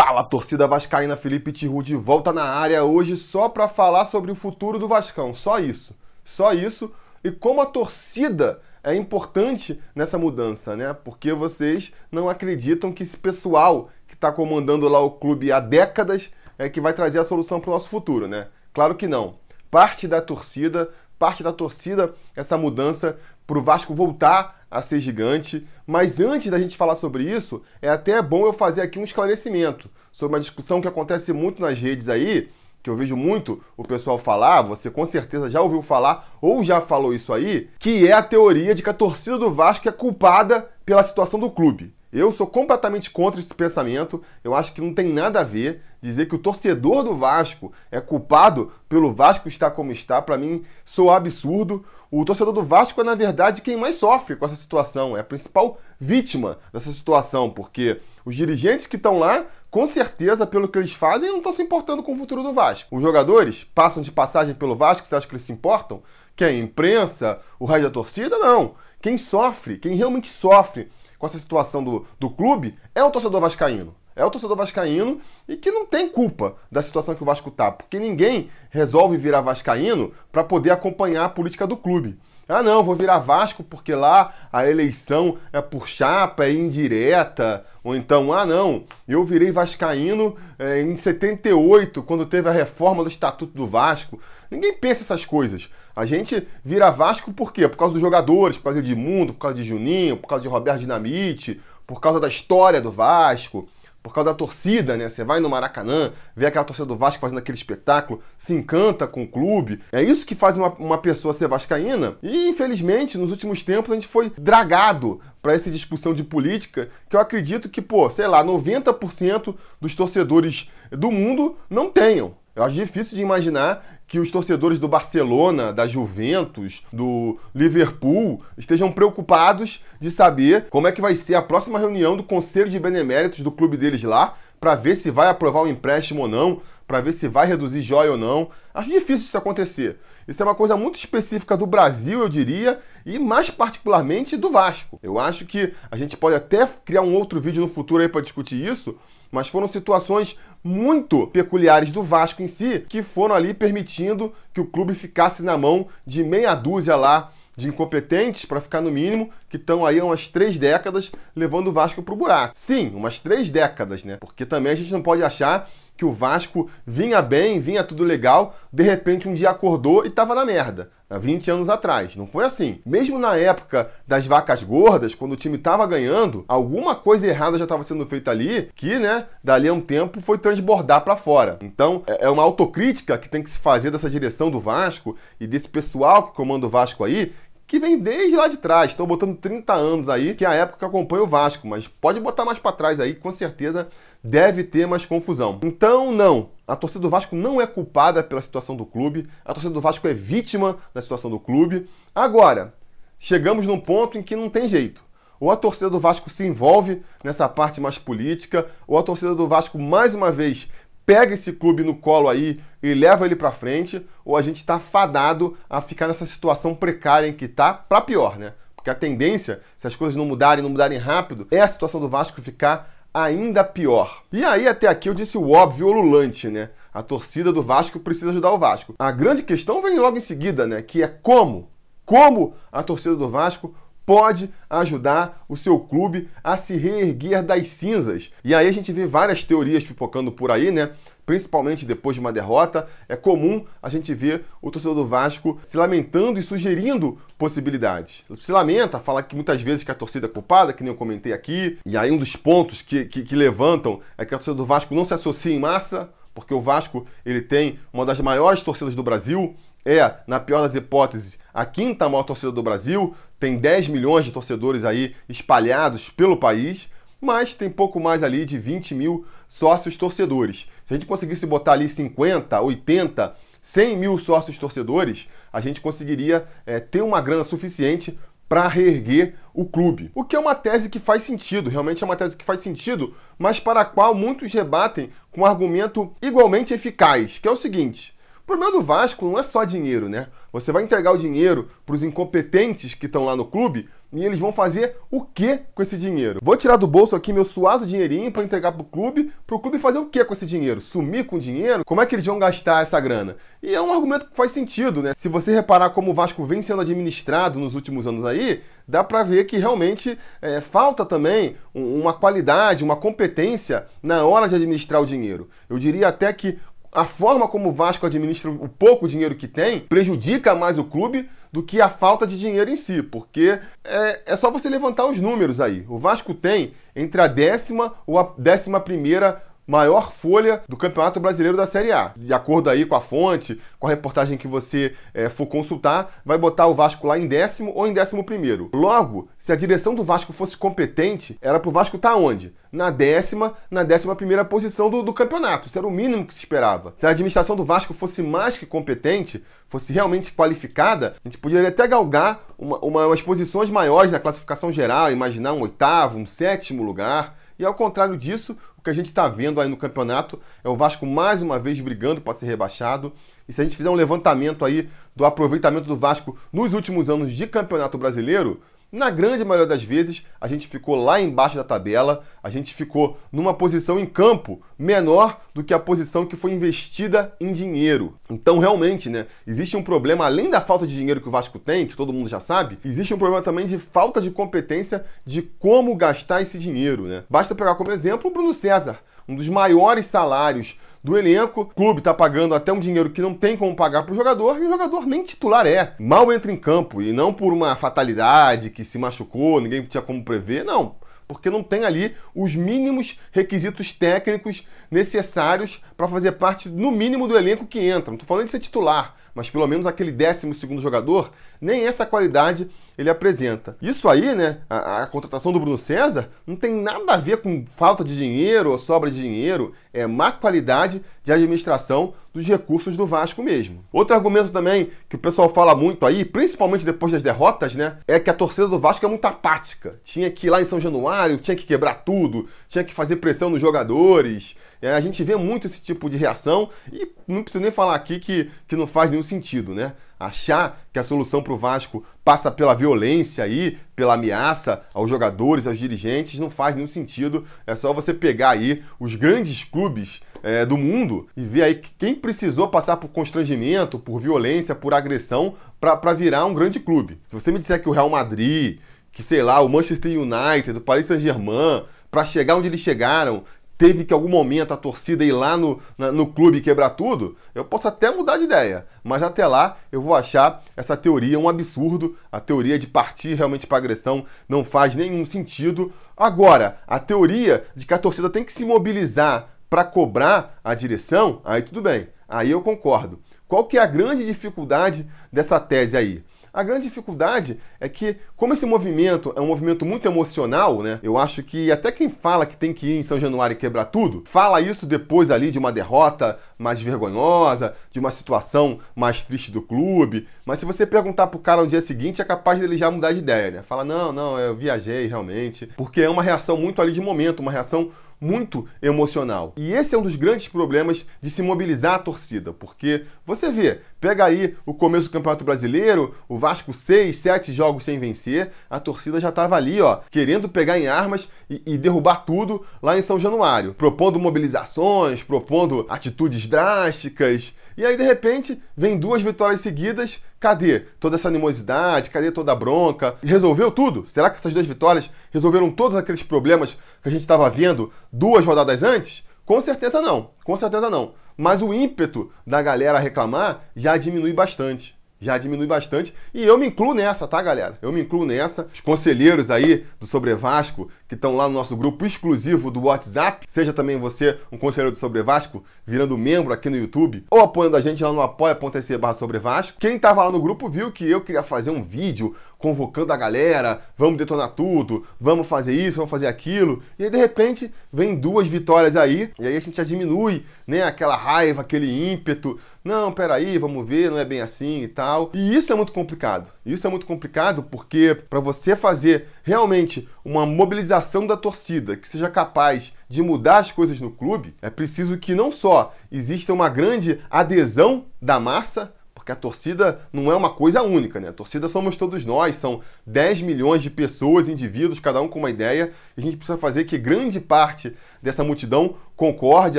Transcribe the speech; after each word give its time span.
Fala, 0.00 0.22
torcida 0.22 0.68
vascaína, 0.68 1.16
Felipe 1.16 1.50
Tiru 1.50 1.82
de 1.82 1.96
volta 1.96 2.32
na 2.32 2.44
área 2.44 2.84
hoje 2.84 3.16
só 3.16 3.48
para 3.48 3.66
falar 3.66 4.04
sobre 4.04 4.30
o 4.30 4.34
futuro 4.36 4.78
do 4.78 4.86
Vascão, 4.86 5.34
só 5.34 5.58
isso. 5.58 5.92
Só 6.24 6.52
isso 6.52 6.92
e 7.24 7.32
como 7.32 7.60
a 7.60 7.66
torcida 7.66 8.60
é 8.84 8.94
importante 8.94 9.82
nessa 9.96 10.16
mudança, 10.16 10.76
né? 10.76 10.94
Porque 10.94 11.32
vocês 11.32 11.92
não 12.12 12.28
acreditam 12.28 12.92
que 12.92 13.02
esse 13.02 13.16
pessoal 13.16 13.90
que 14.06 14.14
está 14.14 14.30
comandando 14.30 14.88
lá 14.88 15.00
o 15.00 15.10
clube 15.10 15.50
há 15.50 15.58
décadas 15.58 16.30
é 16.56 16.68
que 16.68 16.80
vai 16.80 16.92
trazer 16.92 17.18
a 17.18 17.24
solução 17.24 17.58
para 17.58 17.70
o 17.70 17.72
nosso 17.72 17.88
futuro, 17.88 18.28
né? 18.28 18.46
Claro 18.72 18.94
que 18.94 19.08
não. 19.08 19.34
Parte 19.68 20.06
da 20.06 20.22
torcida, 20.22 20.90
parte 21.18 21.42
da 21.42 21.52
torcida 21.52 22.14
essa 22.36 22.56
mudança 22.56 23.18
para 23.44 23.58
o 23.58 23.62
Vasco 23.64 23.92
voltar 23.96 24.57
a 24.70 24.82
ser 24.82 25.00
gigante. 25.00 25.66
Mas 25.86 26.20
antes 26.20 26.50
da 26.50 26.58
gente 26.58 26.76
falar 26.76 26.96
sobre 26.96 27.24
isso, 27.24 27.62
é 27.80 27.88
até 27.88 28.20
bom 28.20 28.46
eu 28.46 28.52
fazer 28.52 28.82
aqui 28.82 28.98
um 28.98 29.04
esclarecimento 29.04 29.90
sobre 30.12 30.34
uma 30.34 30.40
discussão 30.40 30.80
que 30.80 30.88
acontece 30.88 31.32
muito 31.32 31.62
nas 31.62 31.78
redes 31.78 32.08
aí, 32.08 32.48
que 32.82 32.90
eu 32.90 32.96
vejo 32.96 33.16
muito 33.16 33.62
o 33.76 33.82
pessoal 33.84 34.18
falar, 34.18 34.62
você 34.62 34.90
com 34.90 35.04
certeza 35.04 35.50
já 35.50 35.60
ouviu 35.60 35.82
falar 35.82 36.36
ou 36.40 36.62
já 36.62 36.80
falou 36.80 37.12
isso 37.12 37.32
aí, 37.32 37.68
que 37.78 38.06
é 38.06 38.12
a 38.12 38.22
teoria 38.22 38.74
de 38.74 38.82
que 38.82 38.90
a 38.90 38.94
torcida 38.94 39.38
do 39.38 39.50
Vasco 39.50 39.88
é 39.88 39.92
culpada 39.92 40.68
pela 40.84 41.02
situação 41.02 41.38
do 41.38 41.50
clube. 41.50 41.92
Eu 42.10 42.32
sou 42.32 42.46
completamente 42.46 43.10
contra 43.10 43.38
esse 43.38 43.54
pensamento. 43.54 44.22
Eu 44.42 44.54
acho 44.54 44.72
que 44.72 44.80
não 44.80 44.94
tem 44.94 45.12
nada 45.12 45.40
a 45.40 45.44
ver 45.44 45.82
dizer 46.00 46.26
que 46.26 46.34
o 46.34 46.38
torcedor 46.38 47.02
do 47.02 47.14
Vasco 47.14 47.70
é 47.90 48.00
culpado 48.00 48.72
pelo 48.88 49.12
Vasco 49.12 49.46
estar 49.46 49.70
como 49.72 49.92
está. 49.92 50.22
Para 50.22 50.38
mim, 50.38 50.64
sou 50.86 51.10
absurdo. 51.10 51.84
O 52.10 52.24
torcedor 52.24 52.54
do 52.54 52.62
Vasco 52.62 53.00
é, 53.00 53.04
na 53.04 53.14
verdade, 53.14 53.60
quem 53.60 53.76
mais 53.76 53.96
sofre 53.96 54.34
com 54.34 54.46
essa 54.46 54.56
situação. 54.56 55.14
É 55.14 55.20
a 55.20 55.24
principal 55.24 55.78
vítima 56.00 56.58
dessa 56.72 56.90
situação, 56.90 57.50
porque 57.50 58.00
os 58.24 58.34
dirigentes 58.34 58.86
que 58.86 58.96
estão 58.96 59.18
lá, 59.18 59.44
com 59.70 59.86
certeza, 59.86 60.46
pelo 60.46 60.68
que 60.68 60.78
eles 60.78 60.94
fazem, 60.94 61.30
não 61.30 61.38
estão 61.38 61.52
se 61.52 61.62
importando 61.62 62.02
com 62.02 62.14
o 62.14 62.16
futuro 62.16 62.42
do 62.42 62.54
Vasco. 62.54 62.96
Os 62.96 63.02
jogadores 63.02 63.64
passam 63.74 64.02
de 64.02 64.10
passagem 64.10 64.54
pelo 64.54 64.74
Vasco, 64.74 65.06
você 65.06 65.16
acha 65.16 65.26
que 65.26 65.34
eles 65.34 65.44
se 65.44 65.52
importam? 65.52 66.02
Quem? 66.34 66.48
A 66.48 66.64
imprensa? 66.64 67.40
O 67.58 67.66
raio 67.66 67.84
da 67.84 67.90
torcida? 67.90 68.38
Não. 68.38 68.74
Quem 69.02 69.18
sofre, 69.18 69.76
quem 69.76 69.94
realmente 69.94 70.28
sofre 70.28 70.90
com 71.18 71.26
essa 71.26 71.38
situação 71.38 71.84
do, 71.84 72.06
do 72.18 72.30
clube 72.30 72.78
é 72.94 73.04
o 73.04 73.10
torcedor 73.10 73.40
vascaíno. 73.40 73.94
É 74.18 74.24
o 74.24 74.30
torcedor 74.30 74.56
vascaíno 74.56 75.20
e 75.48 75.56
que 75.56 75.70
não 75.70 75.86
tem 75.86 76.08
culpa 76.08 76.56
da 76.70 76.82
situação 76.82 77.14
que 77.14 77.22
o 77.22 77.26
Vasco 77.26 77.52
tá, 77.52 77.70
porque 77.70 78.00
ninguém 78.00 78.50
resolve 78.68 79.16
virar 79.16 79.42
vascaíno 79.42 80.12
para 80.32 80.42
poder 80.42 80.72
acompanhar 80.72 81.24
a 81.24 81.28
política 81.28 81.68
do 81.68 81.76
clube. 81.76 82.18
Ah, 82.48 82.60
não, 82.60 82.82
vou 82.82 82.96
virar 82.96 83.18
Vasco 83.20 83.62
porque 83.62 83.94
lá 83.94 84.34
a 84.52 84.66
eleição 84.66 85.36
é 85.52 85.60
por 85.60 85.86
chapa, 85.86 86.46
é 86.46 86.52
indireta. 86.52 87.64
Ou 87.84 87.94
então, 87.94 88.32
ah, 88.32 88.44
não, 88.44 88.86
eu 89.06 89.22
virei 89.24 89.52
Vascaíno 89.52 90.34
é, 90.58 90.80
em 90.80 90.96
78, 90.96 92.02
quando 92.02 92.26
teve 92.26 92.48
a 92.48 92.52
reforma 92.52 93.04
do 93.04 93.08
Estatuto 93.08 93.52
do 93.52 93.66
Vasco. 93.66 94.18
Ninguém 94.50 94.72
pensa 94.72 95.02
essas 95.02 95.24
coisas. 95.24 95.68
A 95.94 96.06
gente 96.06 96.48
vira 96.64 96.90
Vasco 96.90 97.32
por 97.32 97.52
quê? 97.52 97.68
Por 97.68 97.76
causa 97.76 97.92
dos 97.92 98.00
jogadores, 98.00 98.56
por 98.56 98.64
causa 98.64 98.82
de 98.82 98.94
Mundo, 98.96 99.34
por 99.34 99.40
causa 99.40 99.56
de 99.56 99.64
Juninho, 99.64 100.16
por 100.16 100.26
causa 100.26 100.42
de 100.42 100.48
Roberto 100.48 100.80
Dinamite, 100.80 101.60
por 101.86 102.00
causa 102.00 102.18
da 102.18 102.28
história 102.28 102.80
do 102.80 102.90
Vasco, 102.90 103.68
por 104.08 104.14
causa 104.14 104.30
da 104.30 104.34
torcida, 104.34 104.96
né? 104.96 105.08
Você 105.08 105.22
vai 105.22 105.38
no 105.38 105.48
Maracanã, 105.48 106.12
vê 106.34 106.46
aquela 106.46 106.64
torcida 106.64 106.86
do 106.86 106.96
Vasco 106.96 107.20
fazendo 107.20 107.38
aquele 107.38 107.58
espetáculo, 107.58 108.22
se 108.36 108.54
encanta 108.54 109.06
com 109.06 109.22
o 109.22 109.28
clube. 109.28 109.80
É 109.92 110.02
isso 110.02 110.26
que 110.26 110.34
faz 110.34 110.56
uma, 110.56 110.68
uma 110.74 110.98
pessoa 110.98 111.34
ser 111.34 111.46
vascaína. 111.46 112.16
E, 112.22 112.48
infelizmente, 112.48 113.18
nos 113.18 113.30
últimos 113.30 113.62
tempos 113.62 113.90
a 113.90 113.94
gente 113.94 114.08
foi 114.08 114.32
dragado 114.36 115.20
para 115.42 115.52
essa 115.52 115.70
discussão 115.70 116.12
de 116.14 116.24
política, 116.24 116.88
que 117.08 117.16
eu 117.16 117.20
acredito 117.20 117.68
que, 117.68 117.82
pô, 117.82 118.08
sei 118.10 118.26
lá, 118.26 118.42
90% 118.42 119.54
dos 119.80 119.94
torcedores 119.94 120.68
do 120.90 121.10
mundo 121.10 121.56
não 121.68 121.90
tenham. 121.90 122.34
Eu 122.58 122.64
acho 122.64 122.74
difícil 122.74 123.14
de 123.14 123.22
imaginar 123.22 123.86
que 124.04 124.18
os 124.18 124.32
torcedores 124.32 124.80
do 124.80 124.88
Barcelona, 124.88 125.72
da 125.72 125.86
Juventus, 125.86 126.82
do 126.92 127.38
Liverpool 127.54 128.42
estejam 128.56 128.90
preocupados 128.90 129.84
de 130.00 130.10
saber 130.10 130.66
como 130.68 130.88
é 130.88 130.92
que 130.92 131.00
vai 131.00 131.14
ser 131.14 131.36
a 131.36 131.42
próxima 131.42 131.78
reunião 131.78 132.16
do 132.16 132.24
Conselho 132.24 132.68
de 132.68 132.80
Beneméritos 132.80 133.42
do 133.42 133.52
clube 133.52 133.76
deles 133.76 134.02
lá, 134.02 134.36
para 134.58 134.74
ver 134.74 134.96
se 134.96 135.08
vai 135.08 135.28
aprovar 135.28 135.62
o 135.62 135.68
empréstimo 135.68 136.22
ou 136.22 136.28
não, 136.28 136.60
para 136.84 137.00
ver 137.00 137.12
se 137.12 137.28
vai 137.28 137.46
reduzir 137.46 137.80
joia 137.80 138.10
ou 138.10 138.18
não. 138.18 138.50
Acho 138.74 138.90
difícil 138.90 139.26
isso 139.26 139.38
acontecer. 139.38 140.00
Isso 140.26 140.42
é 140.42 140.44
uma 140.44 140.54
coisa 140.56 140.76
muito 140.76 140.96
específica 140.96 141.56
do 141.56 141.64
Brasil, 141.64 142.22
eu 142.22 142.28
diria, 142.28 142.80
e 143.06 143.20
mais 143.20 143.50
particularmente 143.50 144.36
do 144.36 144.50
Vasco. 144.50 144.98
Eu 145.00 145.16
acho 145.16 145.46
que 145.46 145.72
a 145.88 145.96
gente 145.96 146.16
pode 146.16 146.34
até 146.34 146.66
criar 146.84 147.02
um 147.02 147.14
outro 147.14 147.40
vídeo 147.40 147.60
no 147.60 147.68
futuro 147.68 148.02
aí 148.02 148.08
para 148.08 148.20
discutir 148.20 148.60
isso, 148.68 148.98
mas 149.30 149.48
foram 149.48 149.68
situações 149.68 150.38
muito 150.62 151.26
peculiares 151.28 151.92
do 151.92 152.02
Vasco 152.02 152.42
em 152.42 152.48
si 152.48 152.84
que 152.88 153.02
foram 153.02 153.34
ali 153.34 153.54
permitindo 153.54 154.32
que 154.52 154.60
o 154.60 154.66
clube 154.66 154.94
ficasse 154.94 155.42
na 155.42 155.56
mão 155.56 155.86
de 156.06 156.24
meia 156.24 156.54
dúzia 156.54 156.96
lá 156.96 157.32
de 157.58 157.68
incompetentes, 157.68 158.44
para 158.44 158.60
ficar 158.60 158.80
no 158.80 158.88
mínimo, 158.88 159.30
que 159.48 159.56
estão 159.56 159.84
aí 159.84 159.98
há 159.98 160.04
umas 160.04 160.28
três 160.28 160.56
décadas 160.56 161.10
levando 161.34 161.66
o 161.66 161.72
Vasco 161.72 162.00
para 162.04 162.14
o 162.14 162.16
buraco. 162.16 162.54
Sim, 162.56 162.92
umas 162.94 163.18
três 163.18 163.50
décadas, 163.50 164.04
né? 164.04 164.16
Porque 164.20 164.46
também 164.46 164.70
a 164.70 164.76
gente 164.76 164.92
não 164.92 165.02
pode 165.02 165.24
achar 165.24 165.68
que 165.98 166.04
o 166.04 166.12
Vasco 166.12 166.70
vinha 166.86 167.20
bem, 167.20 167.58
vinha 167.58 167.82
tudo 167.82 168.04
legal, 168.04 168.54
de 168.72 168.84
repente 168.84 169.28
um 169.28 169.34
dia 169.34 169.50
acordou 169.50 170.04
e 170.04 170.08
estava 170.08 170.32
na 170.32 170.44
merda. 170.44 170.92
Há 171.10 171.18
20 171.18 171.50
anos 171.50 171.68
atrás. 171.68 172.14
Não 172.14 172.26
foi 172.26 172.44
assim. 172.44 172.80
Mesmo 172.86 173.18
na 173.18 173.34
época 173.34 173.90
das 174.06 174.26
vacas 174.26 174.62
gordas, 174.62 175.14
quando 175.14 175.32
o 175.32 175.36
time 175.36 175.56
estava 175.56 175.86
ganhando, 175.86 176.44
alguma 176.46 176.94
coisa 176.94 177.26
errada 177.26 177.58
já 177.58 177.64
estava 177.64 177.82
sendo 177.82 178.06
feita 178.06 178.30
ali, 178.30 178.70
que, 178.76 178.98
né, 178.98 179.26
dali 179.42 179.66
a 179.66 179.72
um 179.72 179.80
tempo 179.80 180.20
foi 180.20 180.38
transbordar 180.38 181.00
para 181.00 181.16
fora. 181.16 181.58
Então, 181.62 182.02
é, 182.06 182.26
é 182.26 182.30
uma 182.30 182.42
autocrítica 182.42 183.18
que 183.18 183.28
tem 183.28 183.42
que 183.42 183.50
se 183.50 183.58
fazer 183.58 183.90
dessa 183.90 184.08
direção 184.08 184.50
do 184.50 184.60
Vasco 184.60 185.16
e 185.40 185.46
desse 185.46 185.68
pessoal 185.68 186.28
que 186.28 186.36
comanda 186.36 186.66
o 186.66 186.70
Vasco 186.70 187.02
aí, 187.02 187.32
que 187.68 187.78
vem 187.78 187.98
desde 187.98 188.34
lá 188.34 188.46
de 188.46 188.56
trás. 188.56 188.90
Estou 188.90 189.06
botando 189.06 189.36
30 189.36 189.74
anos 189.74 190.08
aí, 190.08 190.34
que 190.34 190.44
é 190.44 190.48
a 190.48 190.54
época 190.54 190.78
que 190.78 190.84
acompanha 190.84 191.22
o 191.22 191.26
Vasco, 191.26 191.66
mas 191.66 191.88
pode 191.88 192.18
botar 192.18 192.44
mais 192.44 192.58
para 192.58 192.72
trás 192.72 193.00
aí, 193.00 193.14
com 193.14 193.32
certeza 193.32 193.88
deve 194.22 194.64
ter 194.64 194.86
mais 194.86 195.04
confusão. 195.04 195.58
Então, 195.62 196.12
não. 196.12 196.50
A 196.66 196.76
torcida 196.76 197.02
do 197.02 197.10
Vasco 197.10 197.34
não 197.34 197.60
é 197.60 197.66
culpada 197.66 198.22
pela 198.22 198.42
situação 198.42 198.76
do 198.76 198.84
clube. 198.84 199.28
A 199.44 199.54
torcida 199.54 199.72
do 199.72 199.80
Vasco 199.80 200.06
é 200.06 200.12
vítima 200.12 200.76
da 200.92 201.00
situação 201.00 201.30
do 201.30 201.40
clube. 201.40 201.88
Agora, 202.14 202.74
chegamos 203.18 203.66
num 203.66 203.80
ponto 203.80 204.18
em 204.18 204.22
que 204.22 204.36
não 204.36 204.50
tem 204.50 204.68
jeito. 204.68 205.02
Ou 205.40 205.50
a 205.50 205.56
torcida 205.56 205.88
do 205.88 206.00
Vasco 206.00 206.28
se 206.28 206.44
envolve 206.44 207.02
nessa 207.22 207.48
parte 207.48 207.80
mais 207.80 207.96
política, 207.96 208.66
ou 208.86 208.98
a 208.98 209.02
torcida 209.02 209.34
do 209.34 209.46
Vasco 209.46 209.78
mais 209.78 210.14
uma 210.14 210.32
vez 210.32 210.68
pega 211.06 211.32
esse 211.32 211.52
clube 211.52 211.82
no 211.82 211.94
colo 211.94 212.28
aí 212.28 212.60
e 212.82 212.92
leva 212.92 213.24
ele 213.24 213.36
para 213.36 213.50
frente, 213.50 214.06
ou 214.24 214.36
a 214.36 214.42
gente 214.42 214.56
está 214.56 214.78
fadado 214.78 215.56
a 215.70 215.80
ficar 215.80 216.06
nessa 216.06 216.26
situação 216.26 216.74
precária 216.74 217.26
em 217.26 217.32
que 217.32 217.46
está, 217.46 217.72
para 217.72 218.02
pior, 218.02 218.36
né? 218.36 218.52
Porque 218.76 218.90
a 218.90 218.94
tendência, 218.94 219.62
se 219.78 219.86
as 219.86 219.96
coisas 219.96 220.16
não 220.16 220.26
mudarem, 220.26 220.62
não 220.62 220.70
mudarem 220.70 220.98
rápido, 220.98 221.46
é 221.50 221.60
a 221.60 221.66
situação 221.66 222.00
do 222.00 222.08
Vasco 222.08 222.42
ficar 222.42 222.97
ainda 223.24 223.64
pior. 223.64 224.22
E 224.32 224.44
aí, 224.44 224.66
até 224.68 224.86
aqui 224.86 225.08
eu 225.08 225.14
disse 225.14 225.36
o 225.36 225.50
óbvio 225.50 225.88
ululante, 225.88 226.48
né? 226.48 226.70
A 226.92 227.02
torcida 227.02 227.52
do 227.52 227.62
Vasco 227.62 228.00
precisa 228.00 228.30
ajudar 228.30 228.52
o 228.52 228.58
Vasco. 228.58 228.94
A 228.98 229.10
grande 229.10 229.42
questão 229.42 229.82
vem 229.82 229.98
logo 229.98 230.16
em 230.16 230.20
seguida, 230.20 230.66
né? 230.66 230.82
Que 230.82 231.02
é 231.02 231.08
como? 231.08 231.70
Como 232.04 232.54
a 232.72 232.82
torcida 232.82 233.14
do 233.14 233.28
Vasco 233.28 233.74
pode 234.08 234.50
ajudar 234.70 235.44
o 235.46 235.54
seu 235.54 235.78
clube 235.78 236.30
a 236.42 236.56
se 236.56 236.78
reerguer 236.78 237.42
das 237.42 237.68
cinzas. 237.68 238.32
E 238.42 238.54
aí 238.54 238.66
a 238.66 238.72
gente 238.72 238.90
vê 238.90 239.04
várias 239.04 239.44
teorias 239.44 239.86
pipocando 239.86 240.32
por 240.32 240.50
aí, 240.50 240.70
né? 240.70 240.92
Principalmente 241.26 241.84
depois 241.84 242.14
de 242.14 242.20
uma 242.20 242.32
derrota, 242.32 242.88
é 243.06 243.14
comum 243.14 243.66
a 243.82 243.90
gente 243.90 244.14
ver 244.14 244.46
o 244.62 244.70
torcedor 244.70 244.94
do 244.96 245.06
Vasco 245.06 245.60
se 245.62 245.76
lamentando 245.76 246.38
e 246.38 246.42
sugerindo 246.42 247.18
possibilidades. 247.36 248.24
Se 248.40 248.50
lamenta, 248.50 248.98
fala 248.98 249.22
que 249.22 249.34
muitas 249.34 249.60
vezes 249.60 249.84
que 249.84 249.90
a 249.90 249.94
torcida 249.94 250.24
é 250.24 250.30
culpada, 250.30 250.72
que 250.72 250.82
nem 250.82 250.90
eu 250.90 250.96
comentei 250.96 251.34
aqui. 251.34 251.78
E 251.84 251.94
aí 251.94 252.10
um 252.10 252.16
dos 252.16 252.34
pontos 252.34 252.80
que, 252.80 253.04
que, 253.04 253.22
que 253.22 253.36
levantam 253.36 254.00
é 254.16 254.24
que 254.24 254.34
a 254.34 254.38
torcida 254.38 254.56
do 254.56 254.64
Vasco 254.64 254.94
não 254.94 255.04
se 255.04 255.12
associa 255.12 255.52
em 255.52 255.60
massa, 255.60 256.08
porque 256.34 256.54
o 256.54 256.62
Vasco 256.62 257.04
ele 257.26 257.42
tem 257.42 257.78
uma 257.92 258.06
das 258.06 258.18
maiores 258.20 258.62
torcidas 258.62 258.94
do 258.94 259.02
Brasil, 259.02 259.54
é, 259.84 260.14
na 260.26 260.38
pior 260.38 260.62
das 260.62 260.74
hipóteses, 260.74 261.38
a 261.52 261.64
quinta 261.64 262.08
maior 262.08 262.22
torcida 262.22 262.52
do 262.52 262.62
Brasil, 262.62 263.14
tem 263.38 263.58
10 263.58 263.88
milhões 263.88 264.24
de 264.24 264.32
torcedores 264.32 264.84
aí 264.84 265.14
espalhados 265.28 266.08
pelo 266.10 266.36
país, 266.36 266.90
mas 267.20 267.54
tem 267.54 267.70
pouco 267.70 268.00
mais 268.00 268.22
ali 268.22 268.44
de 268.44 268.58
20 268.58 268.94
mil 268.94 269.26
sócios 269.46 269.96
torcedores. 269.96 270.68
Se 270.84 270.94
a 270.94 270.96
gente 270.96 271.06
conseguisse 271.06 271.46
botar 271.46 271.72
ali 271.72 271.88
50, 271.88 272.60
80, 272.60 273.34
100 273.60 273.96
mil 273.96 274.18
sócios 274.18 274.58
torcedores, 274.58 275.28
a 275.52 275.60
gente 275.60 275.80
conseguiria 275.80 276.46
é, 276.64 276.80
ter 276.80 277.02
uma 277.02 277.20
grana 277.20 277.44
suficiente 277.44 278.18
para 278.48 278.66
reerguer 278.66 279.34
o 279.52 279.66
clube. 279.66 280.10
O 280.14 280.24
que 280.24 280.34
é 280.34 280.38
uma 280.38 280.54
tese 280.54 280.88
que 280.88 280.98
faz 280.98 281.22
sentido, 281.22 281.68
realmente 281.68 282.02
é 282.02 282.06
uma 282.06 282.16
tese 282.16 282.36
que 282.36 282.44
faz 282.44 282.60
sentido, 282.60 283.14
mas 283.38 283.60
para 283.60 283.82
a 283.82 283.84
qual 283.84 284.14
muitos 284.14 284.52
rebatem 284.52 285.10
com 285.30 285.42
um 285.42 285.46
argumento 285.46 286.14
igualmente 286.22 286.72
eficaz, 286.72 287.38
que 287.38 287.46
é 287.46 287.50
o 287.50 287.56
seguinte: 287.56 288.16
o 288.42 288.46
problema 288.46 288.72
do 288.72 288.82
Vasco 288.82 289.26
não 289.26 289.38
é 289.38 289.42
só 289.42 289.64
dinheiro, 289.64 290.08
né? 290.08 290.28
Você 290.60 290.72
vai 290.72 290.82
entregar 290.82 291.12
o 291.12 291.18
dinheiro 291.18 291.68
para 291.86 291.94
os 291.94 292.02
incompetentes 292.02 292.94
que 292.94 293.06
estão 293.06 293.24
lá 293.24 293.36
no 293.36 293.44
clube, 293.44 293.88
E 294.10 294.24
eles 294.24 294.38
vão 294.38 294.52
fazer 294.52 294.96
o 295.10 295.20
que 295.20 295.60
com 295.74 295.82
esse 295.82 295.98
dinheiro? 295.98 296.40
Vou 296.42 296.56
tirar 296.56 296.76
do 296.76 296.86
bolso 296.86 297.14
aqui 297.14 297.30
meu 297.30 297.44
suado 297.44 297.84
dinheirinho 297.84 298.32
para 298.32 298.42
entregar 298.42 298.72
pro 298.72 298.82
clube, 298.82 299.30
pro 299.46 299.58
clube 299.58 299.78
fazer 299.78 299.98
o 299.98 300.06
que 300.06 300.24
com 300.24 300.32
esse 300.32 300.46
dinheiro? 300.46 300.80
Sumir 300.80 301.26
com 301.26 301.36
o 301.36 301.40
dinheiro? 301.40 301.84
Como 301.84 302.00
é 302.00 302.06
que 302.06 302.14
eles 302.14 302.24
vão 302.24 302.38
gastar 302.38 302.82
essa 302.82 302.98
grana? 302.98 303.36
E 303.62 303.74
é 303.74 303.80
um 303.80 303.92
argumento 303.92 304.26
que 304.26 304.34
faz 304.34 304.50
sentido, 304.50 305.02
né? 305.02 305.12
Se 305.14 305.28
você 305.28 305.54
reparar 305.54 305.90
como 305.90 306.10
o 306.10 306.14
Vasco 306.14 306.42
vem 306.46 306.62
sendo 306.62 306.80
administrado 306.80 307.58
nos 307.58 307.74
últimos 307.74 308.06
anos 308.06 308.24
aí, 308.24 308.62
dá 308.86 309.04
para 309.04 309.22
ver 309.22 309.44
que 309.44 309.58
realmente 309.58 310.18
é, 310.40 310.62
falta 310.62 311.04
também 311.04 311.56
uma 311.74 312.14
qualidade, 312.14 312.82
uma 312.82 312.96
competência 312.96 313.86
na 314.02 314.24
hora 314.24 314.48
de 314.48 314.54
administrar 314.54 315.02
o 315.02 315.06
dinheiro. 315.06 315.50
Eu 315.68 315.78
diria 315.78 316.08
até 316.08 316.32
que 316.32 316.58
a 316.92 317.04
forma 317.04 317.46
como 317.48 317.68
o 317.68 317.72
Vasco 317.72 318.06
administra 318.06 318.50
o 318.50 318.68
pouco 318.68 319.08
dinheiro 319.08 319.34
que 319.34 319.46
tem 319.48 319.80
prejudica 319.80 320.54
mais 320.54 320.78
o 320.78 320.84
clube 320.84 321.28
do 321.52 321.62
que 321.62 321.80
a 321.80 321.88
falta 321.88 322.26
de 322.26 322.38
dinheiro 322.38 322.70
em 322.70 322.76
si, 322.76 323.02
porque 323.02 323.58
é, 323.84 324.20
é 324.26 324.36
só 324.36 324.50
você 324.50 324.68
levantar 324.68 325.06
os 325.06 325.18
números 325.18 325.60
aí. 325.60 325.84
O 325.88 325.98
Vasco 325.98 326.34
tem 326.34 326.74
entre 326.94 327.20
a 327.20 327.26
décima 327.26 327.94
ou 328.06 328.18
a 328.18 328.34
décima 328.36 328.80
primeira 328.80 329.42
maior 329.68 330.10
folha 330.10 330.62
do 330.66 330.78
Campeonato 330.78 331.20
Brasileiro 331.20 331.56
da 331.56 331.66
Série 331.66 331.92
A. 331.92 332.12
De 332.16 332.32
acordo 332.32 332.70
aí 332.70 332.86
com 332.86 332.94
a 332.94 333.02
fonte, 333.02 333.60
com 333.78 333.86
a 333.86 333.90
reportagem 333.90 334.38
que 334.38 334.48
você 334.48 334.94
é, 335.12 335.28
for 335.28 335.46
consultar, 335.46 336.20
vai 336.24 336.38
botar 336.38 336.66
o 336.66 336.74
Vasco 336.74 337.06
lá 337.06 337.18
em 337.18 337.28
décimo 337.28 337.72
ou 337.74 337.86
em 337.86 337.92
décimo 337.92 338.24
primeiro. 338.24 338.70
Logo, 338.72 339.28
se 339.36 339.52
a 339.52 339.56
direção 339.56 339.94
do 339.94 340.02
Vasco 340.02 340.32
fosse 340.32 340.56
competente, 340.56 341.36
era 341.42 341.60
pro 341.60 341.70
Vasco 341.70 341.96
estar 341.96 342.12
tá 342.12 342.16
onde? 342.16 342.54
Na 342.72 342.90
décima, 342.90 343.54
na 343.70 343.82
décima 343.82 344.16
primeira 344.16 344.44
posição 344.44 344.88
do, 344.88 345.02
do 345.02 345.12
campeonato. 345.12 345.68
Isso 345.68 345.78
era 345.78 345.86
o 345.86 345.90
mínimo 345.90 346.26
que 346.26 346.32
se 346.32 346.40
esperava. 346.40 346.94
Se 346.96 347.06
a 347.06 347.10
administração 347.10 347.54
do 347.54 347.64
Vasco 347.64 347.92
fosse 347.92 348.22
mais 348.22 348.56
que 348.56 348.64
competente, 348.64 349.44
fosse 349.68 349.92
realmente 349.92 350.32
qualificada, 350.32 351.14
a 351.22 351.28
gente 351.28 351.38
poderia 351.38 351.68
até 351.68 351.86
galgar 351.86 352.40
uma, 352.58 352.78
uma, 352.78 353.06
umas 353.06 353.20
posições 353.20 353.68
maiores 353.70 354.12
na 354.12 354.18
classificação 354.18 354.72
geral, 354.72 355.12
imaginar 355.12 355.52
um 355.52 355.60
oitavo, 355.60 356.18
um 356.18 356.26
sétimo 356.26 356.82
lugar. 356.82 357.36
E 357.58 357.64
ao 357.64 357.74
contrário 357.74 358.16
disso, 358.16 358.56
o 358.76 358.82
que 358.82 358.90
a 358.90 358.92
gente 358.92 359.06
está 359.06 359.26
vendo 359.26 359.60
aí 359.60 359.68
no 359.68 359.76
campeonato 359.76 360.38
é 360.62 360.68
o 360.68 360.76
Vasco 360.76 361.04
mais 361.04 361.42
uma 361.42 361.58
vez 361.58 361.80
brigando 361.80 362.20
para 362.20 362.32
ser 362.34 362.46
rebaixado. 362.46 363.12
E 363.48 363.52
se 363.52 363.60
a 363.60 363.64
gente 363.64 363.76
fizer 363.76 363.90
um 363.90 363.94
levantamento 363.94 364.64
aí 364.64 364.88
do 365.16 365.24
aproveitamento 365.24 365.86
do 365.86 365.96
Vasco 365.96 366.38
nos 366.52 366.72
últimos 366.72 367.10
anos 367.10 367.32
de 367.32 367.46
campeonato 367.46 367.98
brasileiro, 367.98 368.60
na 368.90 369.10
grande 369.10 369.44
maioria 369.44 369.66
das 369.66 369.82
vezes, 369.82 370.24
a 370.40 370.46
gente 370.46 370.66
ficou 370.66 370.96
lá 370.96 371.20
embaixo 371.20 371.56
da 371.56 371.64
tabela, 371.64 372.24
a 372.42 372.48
gente 372.48 372.74
ficou 372.74 373.18
numa 373.30 373.52
posição 373.52 373.98
em 373.98 374.06
campo 374.06 374.62
menor 374.78 375.42
do 375.52 375.62
que 375.62 375.74
a 375.74 375.78
posição 375.78 376.24
que 376.24 376.36
foi 376.36 376.52
investida 376.52 377.34
em 377.38 377.52
dinheiro. 377.52 378.16
Então, 378.30 378.58
realmente, 378.58 379.10
né, 379.10 379.26
existe 379.46 379.76
um 379.76 379.82
problema, 379.82 380.24
além 380.24 380.48
da 380.48 380.60
falta 380.60 380.86
de 380.86 380.94
dinheiro 380.94 381.20
que 381.20 381.28
o 381.28 381.32
Vasco 381.32 381.58
tem, 381.58 381.86
que 381.86 381.96
todo 381.96 382.12
mundo 382.12 382.28
já 382.28 382.40
sabe, 382.40 382.78
existe 382.82 383.12
um 383.12 383.18
problema 383.18 383.42
também 383.42 383.66
de 383.66 383.78
falta 383.78 384.20
de 384.20 384.30
competência 384.30 385.04
de 385.24 385.42
como 385.42 385.94
gastar 385.94 386.40
esse 386.40 386.58
dinheiro. 386.58 387.02
Né? 387.02 387.24
Basta 387.28 387.54
pegar 387.54 387.74
como 387.74 387.92
exemplo 387.92 388.30
o 388.30 388.32
Bruno 388.32 388.54
César, 388.54 389.00
um 389.28 389.34
dos 389.34 389.48
maiores 389.48 390.06
salários 390.06 390.78
do 391.02 391.16
elenco. 391.16 391.62
O 391.62 391.66
clube 391.66 392.00
está 392.00 392.12
pagando 392.12 392.54
até 392.54 392.72
um 392.72 392.78
dinheiro 392.78 393.10
que 393.10 393.22
não 393.22 393.34
tem 393.34 393.56
como 393.56 393.74
pagar 393.74 394.02
para 394.04 394.12
o 394.12 394.16
jogador 394.16 394.58
e 394.58 394.66
o 394.66 394.68
jogador 394.68 395.06
nem 395.06 395.22
titular 395.22 395.66
é. 395.66 395.94
Mal 395.98 396.32
entra 396.32 396.52
em 396.52 396.56
campo 396.56 397.00
e 397.02 397.12
não 397.12 397.32
por 397.32 397.52
uma 397.52 397.74
fatalidade 397.76 398.70
que 398.70 398.84
se 398.84 398.98
machucou, 398.98 399.60
ninguém 399.60 399.82
tinha 399.82 400.02
como 400.02 400.24
prever, 400.24 400.64
não. 400.64 400.96
Porque 401.26 401.50
não 401.50 401.62
tem 401.62 401.84
ali 401.84 402.16
os 402.34 402.56
mínimos 402.56 403.20
requisitos 403.32 403.92
técnicos 403.92 404.66
necessários 404.90 405.82
para 405.96 406.08
fazer 406.08 406.32
parte, 406.32 406.70
no 406.70 406.90
mínimo, 406.90 407.28
do 407.28 407.36
elenco 407.36 407.66
que 407.66 407.80
entra. 407.80 408.10
Não 408.10 408.14
estou 408.14 408.26
falando 408.26 408.46
de 408.46 408.50
ser 408.50 408.60
titular, 408.60 409.14
mas 409.34 409.50
pelo 409.50 409.66
menos 409.66 409.86
aquele 409.86 410.10
12 410.10 410.80
jogador, 410.80 411.30
nem 411.60 411.86
essa 411.86 412.06
qualidade 412.06 412.70
ele 412.98 413.08
apresenta. 413.08 413.76
Isso 413.80 414.08
aí, 414.08 414.34
né, 414.34 414.58
a, 414.68 415.04
a, 415.04 415.06
contratação 415.06 415.52
do 415.52 415.60
Bruno 415.60 415.78
César 415.78 416.30
não 416.44 416.56
tem 416.56 416.74
nada 416.74 417.14
a 417.14 417.16
ver 417.16 417.36
com 417.36 417.64
falta 417.76 418.02
de 418.02 418.16
dinheiro 418.16 418.72
ou 418.72 418.76
sobra 418.76 419.08
de 419.08 419.20
dinheiro, 419.20 419.72
é 419.92 420.04
má 420.04 420.32
qualidade 420.32 421.00
de 421.22 421.32
administração 421.32 422.14
dos 422.34 422.46
recursos 422.46 422.96
do 422.96 423.06
Vasco 423.06 423.40
mesmo. 423.40 423.84
Outro 423.92 424.16
argumento 424.16 424.50
também 424.50 424.90
que 425.08 425.14
o 425.14 425.18
pessoal 425.18 425.48
fala 425.48 425.76
muito 425.76 426.04
aí, 426.04 426.24
principalmente 426.24 426.84
depois 426.84 427.12
das 427.12 427.22
derrotas, 427.22 427.76
né, 427.76 427.98
é 428.08 428.18
que 428.18 428.30
a 428.30 428.34
torcida 428.34 428.66
do 428.66 428.80
Vasco 428.80 429.06
é 429.06 429.08
muito 429.08 429.24
apática. 429.24 430.00
Tinha 430.02 430.28
que 430.28 430.48
ir 430.48 430.50
lá 430.50 430.60
em 430.60 430.64
São 430.64 430.80
Januário, 430.80 431.38
tinha 431.38 431.56
que 431.56 431.66
quebrar 431.66 432.02
tudo, 432.04 432.48
tinha 432.66 432.82
que 432.82 432.92
fazer 432.92 433.16
pressão 433.16 433.48
nos 433.48 433.60
jogadores. 433.60 434.56
É, 434.82 434.92
a 434.92 435.00
gente 435.00 435.22
vê 435.22 435.36
muito 435.36 435.66
esse 435.66 435.80
tipo 435.80 436.10
de 436.10 436.16
reação 436.16 436.70
e 436.92 437.08
não 437.26 437.42
preciso 437.42 437.62
nem 437.62 437.70
falar 437.70 437.94
aqui 437.94 438.18
que, 438.18 438.50
que 438.66 438.76
não 438.76 438.86
faz 438.86 439.10
nenhum 439.10 439.22
sentido, 439.22 439.74
né? 439.74 439.94
Achar 440.18 440.80
que 440.92 440.98
a 440.98 441.04
solução 441.04 441.42
para 441.42 441.52
o 441.52 441.56
Vasco 441.56 442.04
passa 442.24 442.50
pela 442.50 442.74
violência 442.74 443.44
aí, 443.44 443.78
pela 443.94 444.14
ameaça 444.14 444.82
aos 444.92 445.08
jogadores, 445.08 445.66
aos 445.66 445.78
dirigentes, 445.78 446.40
não 446.40 446.50
faz 446.50 446.74
nenhum 446.74 446.88
sentido. 446.88 447.44
É 447.66 447.74
só 447.74 447.92
você 447.92 448.12
pegar 448.12 448.50
aí 448.50 448.82
os 448.98 449.14
grandes 449.14 449.64
clubes 449.64 450.20
é, 450.42 450.64
do 450.66 450.76
mundo 450.76 451.26
e 451.36 451.44
ver 451.44 451.62
aí 451.62 451.80
quem 451.98 452.14
precisou 452.14 452.68
passar 452.68 452.96
por 452.96 453.08
constrangimento, 453.08 453.98
por 453.98 454.20
violência, 454.20 454.74
por 454.74 454.94
agressão 454.94 455.54
para 455.80 456.12
virar 456.12 456.44
um 456.46 456.54
grande 456.54 456.80
clube. 456.80 457.20
Se 457.28 457.34
você 457.34 457.52
me 457.52 457.58
disser 457.58 457.80
que 457.80 457.88
o 457.88 457.92
Real 457.92 458.10
Madrid, 458.10 458.78
que 459.12 459.22
sei 459.22 459.42
lá, 459.42 459.60
o 459.60 459.68
Manchester 459.68 460.18
United, 460.20 460.78
o 460.78 460.80
Paris 460.80 461.06
Saint-Germain, 461.06 461.84
para 462.10 462.24
chegar 462.24 462.56
onde 462.56 462.68
eles 462.68 462.80
chegaram, 462.80 463.44
teve 463.78 464.04
que 464.04 464.12
em 464.12 464.16
algum 464.16 464.28
momento 464.28 464.74
a 464.74 464.76
torcida 464.76 465.24
ir 465.24 465.30
lá 465.30 465.56
no, 465.56 465.80
na, 465.96 466.10
no 466.10 466.26
clube 466.26 466.60
quebrar 466.60 466.90
tudo, 466.90 467.36
eu 467.54 467.64
posso 467.64 467.86
até 467.86 468.10
mudar 468.10 468.36
de 468.36 468.44
ideia. 468.44 468.86
Mas 469.04 469.22
até 469.22 469.46
lá 469.46 469.78
eu 469.92 470.02
vou 470.02 470.16
achar 470.16 470.62
essa 470.76 470.96
teoria 470.96 471.38
um 471.38 471.48
absurdo. 471.48 472.16
A 472.30 472.40
teoria 472.40 472.76
de 472.78 472.88
partir 472.88 473.34
realmente 473.34 473.66
para 473.66 473.78
agressão 473.78 474.26
não 474.48 474.64
faz 474.64 474.96
nenhum 474.96 475.24
sentido. 475.24 475.92
Agora, 476.16 476.80
a 476.86 476.98
teoria 476.98 477.64
de 477.76 477.86
que 477.86 477.94
a 477.94 477.98
torcida 477.98 478.28
tem 478.28 478.42
que 478.42 478.52
se 478.52 478.64
mobilizar 478.64 479.50
para 479.70 479.84
cobrar 479.84 480.58
a 480.64 480.74
direção, 480.74 481.40
aí 481.44 481.62
tudo 481.62 481.80
bem. 481.80 482.08
Aí 482.28 482.50
eu 482.50 482.60
concordo. 482.60 483.20
Qual 483.46 483.64
que 483.64 483.78
é 483.78 483.80
a 483.80 483.86
grande 483.86 484.26
dificuldade 484.26 485.08
dessa 485.32 485.60
tese 485.60 485.96
aí? 485.96 486.24
A 486.58 486.64
grande 486.64 486.88
dificuldade 486.88 487.60
é 487.78 487.88
que, 487.88 488.16
como 488.34 488.52
esse 488.52 488.66
movimento 488.66 489.32
é 489.36 489.40
um 489.40 489.46
movimento 489.46 489.86
muito 489.86 490.08
emocional, 490.08 490.82
né? 490.82 490.98
Eu 491.04 491.16
acho 491.16 491.40
que 491.40 491.70
até 491.70 491.92
quem 491.92 492.10
fala 492.10 492.44
que 492.44 492.56
tem 492.56 492.74
que 492.74 492.84
ir 492.84 492.98
em 492.98 493.02
São 493.04 493.20
Januário 493.20 493.54
e 493.54 493.56
quebrar 493.56 493.84
tudo, 493.84 494.24
fala 494.26 494.60
isso 494.60 494.84
depois 494.84 495.30
ali 495.30 495.52
de 495.52 495.58
uma 495.60 495.70
derrota 495.70 496.36
mais 496.58 496.82
vergonhosa, 496.82 497.76
de 497.92 498.00
uma 498.00 498.10
situação 498.10 498.80
mais 498.92 499.22
triste 499.22 499.52
do 499.52 499.62
clube. 499.62 500.26
Mas 500.44 500.58
se 500.58 500.64
você 500.64 500.84
perguntar 500.84 501.28
pro 501.28 501.38
cara 501.38 501.62
no 501.62 501.68
dia 501.68 501.80
seguinte, 501.80 502.20
é 502.20 502.24
capaz 502.24 502.58
dele 502.58 502.76
já 502.76 502.90
mudar 502.90 503.12
de 503.12 503.20
ideia, 503.20 503.52
né? 503.52 503.62
Fala, 503.62 503.84
não, 503.84 504.12
não, 504.12 504.36
eu 504.36 504.56
viajei 504.56 505.06
realmente. 505.06 505.70
Porque 505.76 506.00
é 506.00 506.10
uma 506.10 506.24
reação 506.24 506.56
muito 506.56 506.82
ali 506.82 506.90
de 506.90 507.00
momento, 507.00 507.38
uma 507.38 507.52
reação 507.52 507.92
muito 508.20 508.66
emocional. 508.82 509.52
E 509.56 509.72
esse 509.72 509.94
é 509.94 509.98
um 509.98 510.02
dos 510.02 510.16
grandes 510.16 510.48
problemas 510.48 511.06
de 511.20 511.30
se 511.30 511.42
mobilizar 511.42 511.94
a 511.94 511.98
torcida, 511.98 512.52
porque 512.52 513.04
você 513.24 513.50
vê, 513.50 513.80
pega 514.00 514.24
aí 514.24 514.56
o 514.66 514.74
começo 514.74 515.08
do 515.08 515.12
Campeonato 515.12 515.44
Brasileiro, 515.44 516.14
o 516.28 516.36
Vasco 516.36 516.72
seis, 516.72 517.16
sete 517.16 517.52
jogos 517.52 517.84
sem 517.84 517.98
vencer, 517.98 518.50
a 518.68 518.80
torcida 518.80 519.20
já 519.20 519.28
estava 519.28 519.56
ali, 519.56 519.80
ó, 519.80 520.00
querendo 520.10 520.48
pegar 520.48 520.78
em 520.78 520.88
armas 520.88 521.28
e, 521.48 521.62
e 521.66 521.78
derrubar 521.78 522.24
tudo 522.24 522.64
lá 522.82 522.96
em 522.98 523.02
São 523.02 523.18
Januário, 523.18 523.74
propondo 523.74 524.18
mobilizações, 524.18 525.22
propondo 525.22 525.86
atitudes 525.88 526.48
drásticas. 526.48 527.56
E 527.78 527.86
aí, 527.86 527.96
de 527.96 528.02
repente, 528.02 528.60
vem 528.76 528.98
duas 528.98 529.22
vitórias 529.22 529.60
seguidas. 529.60 530.20
Cadê 530.40 530.80
toda 530.98 531.14
essa 531.14 531.28
animosidade? 531.28 532.10
Cadê 532.10 532.32
toda 532.32 532.50
a 532.50 532.56
bronca? 532.56 533.14
Resolveu 533.22 533.70
tudo? 533.70 534.04
Será 534.08 534.28
que 534.28 534.34
essas 534.34 534.52
duas 534.52 534.66
vitórias 534.66 535.08
resolveram 535.30 535.70
todos 535.70 535.96
aqueles 535.96 536.24
problemas 536.24 536.72
que 537.00 537.08
a 537.08 537.10
gente 537.12 537.20
estava 537.20 537.48
vendo 537.48 537.92
duas 538.12 538.44
rodadas 538.44 538.82
antes? 538.82 539.24
Com 539.46 539.60
certeza 539.60 540.00
não. 540.00 540.30
Com 540.42 540.56
certeza 540.56 540.90
não. 540.90 541.14
Mas 541.36 541.62
o 541.62 541.72
ímpeto 541.72 542.32
da 542.44 542.60
galera 542.60 542.98
reclamar 542.98 543.60
já 543.76 543.96
diminui 543.96 544.32
bastante 544.32 544.97
já 545.20 545.36
diminui 545.38 545.66
bastante. 545.66 546.14
E 546.32 546.44
eu 546.44 546.56
me 546.58 546.66
incluo 546.66 546.94
nessa, 546.94 547.26
tá, 547.26 547.40
galera? 547.42 547.78
Eu 547.82 547.92
me 547.92 548.02
incluo 548.02 548.24
nessa. 548.24 548.68
Os 548.72 548.80
conselheiros 548.80 549.50
aí 549.50 549.84
do 549.98 550.06
Sobre 550.06 550.34
Vasco, 550.34 550.88
que 551.08 551.14
estão 551.14 551.34
lá 551.34 551.48
no 551.48 551.54
nosso 551.54 551.76
grupo 551.76 552.04
exclusivo 552.04 552.70
do 552.70 552.82
WhatsApp, 552.82 553.46
seja 553.48 553.72
também 553.72 553.98
você 553.98 554.38
um 554.52 554.58
conselheiro 554.58 554.92
do 554.92 554.98
Sobre 554.98 555.22
Vasco, 555.22 555.64
virando 555.86 556.18
membro 556.18 556.52
aqui 556.52 556.68
no 556.70 556.76
YouTube, 556.76 557.24
ou 557.30 557.40
apoiando 557.40 557.76
a 557.76 557.80
gente 557.80 558.02
lá 558.02 558.12
no 558.12 558.20
apoia.se 558.20 558.96
barra 558.96 559.14
Sobre 559.14 559.38
Vasco. 559.38 559.78
Quem 559.80 559.98
tava 559.98 560.24
lá 560.24 560.30
no 560.30 560.40
grupo 560.40 560.68
viu 560.68 560.92
que 560.92 561.08
eu 561.08 561.20
queria 561.20 561.42
fazer 561.42 561.70
um 561.70 561.82
vídeo 561.82 562.34
convocando 562.58 563.12
a 563.12 563.16
galera, 563.16 563.82
vamos 563.96 564.18
detonar 564.18 564.50
tudo, 564.50 565.06
vamos 565.20 565.46
fazer 565.46 565.74
isso, 565.74 565.96
vamos 565.96 566.10
fazer 566.10 566.26
aquilo. 566.26 566.82
E 566.98 567.04
aí, 567.04 567.10
de 567.10 567.16
repente, 567.16 567.72
vem 567.92 568.16
duas 568.16 568.48
vitórias 568.48 568.96
aí, 568.96 569.30
e 569.38 569.46
aí 569.46 569.56
a 569.56 569.60
gente 569.60 569.76
já 569.76 569.84
diminui, 569.84 570.44
né, 570.66 570.82
aquela 570.82 571.16
raiva, 571.16 571.60
aquele 571.62 572.12
ímpeto. 572.12 572.58
Não, 572.88 573.12
peraí, 573.12 573.58
vamos 573.58 573.86
ver, 573.86 574.10
não 574.10 574.16
é 574.16 574.24
bem 574.24 574.40
assim 574.40 574.80
e 574.82 574.88
tal. 574.88 575.30
E 575.34 575.54
isso 575.54 575.70
é 575.70 575.76
muito 575.76 575.92
complicado. 575.92 576.50
Isso 576.64 576.86
é 576.86 576.90
muito 576.90 577.04
complicado 577.04 577.62
porque 577.62 578.16
para 578.30 578.40
você 578.40 578.74
fazer 578.74 579.26
realmente 579.42 580.08
uma 580.24 580.46
mobilização 580.46 581.26
da 581.26 581.36
torcida 581.36 581.98
que 581.98 582.08
seja 582.08 582.30
capaz 582.30 582.94
de 583.06 583.22
mudar 583.22 583.58
as 583.58 583.70
coisas 583.70 584.00
no 584.00 584.10
clube, 584.10 584.54
é 584.62 584.70
preciso 584.70 585.18
que 585.18 585.34
não 585.34 585.52
só 585.52 585.94
exista 586.10 586.50
uma 586.50 586.70
grande 586.70 587.20
adesão 587.30 588.06
da 588.22 588.40
massa, 588.40 588.94
porque 589.14 589.32
a 589.32 589.36
torcida 589.36 590.00
não 590.10 590.32
é 590.32 590.34
uma 590.34 590.48
coisa 590.48 590.80
única, 590.80 591.20
né? 591.20 591.28
A 591.28 591.32
torcida 591.34 591.68
somos 591.68 591.94
todos 591.98 592.24
nós, 592.24 592.56
são 592.56 592.80
10 593.06 593.42
milhões 593.42 593.82
de 593.82 593.90
pessoas, 593.90 594.48
indivíduos, 594.48 594.98
cada 594.98 595.20
um 595.20 595.28
com 595.28 595.40
uma 595.40 595.50
ideia, 595.50 595.92
e 596.16 596.20
a 596.20 596.22
gente 596.22 596.38
precisa 596.38 596.56
fazer 596.56 596.84
que 596.84 596.96
grande 596.96 597.38
parte 597.38 597.94
dessa 598.22 598.42
multidão 598.42 598.94
concorde 599.14 599.78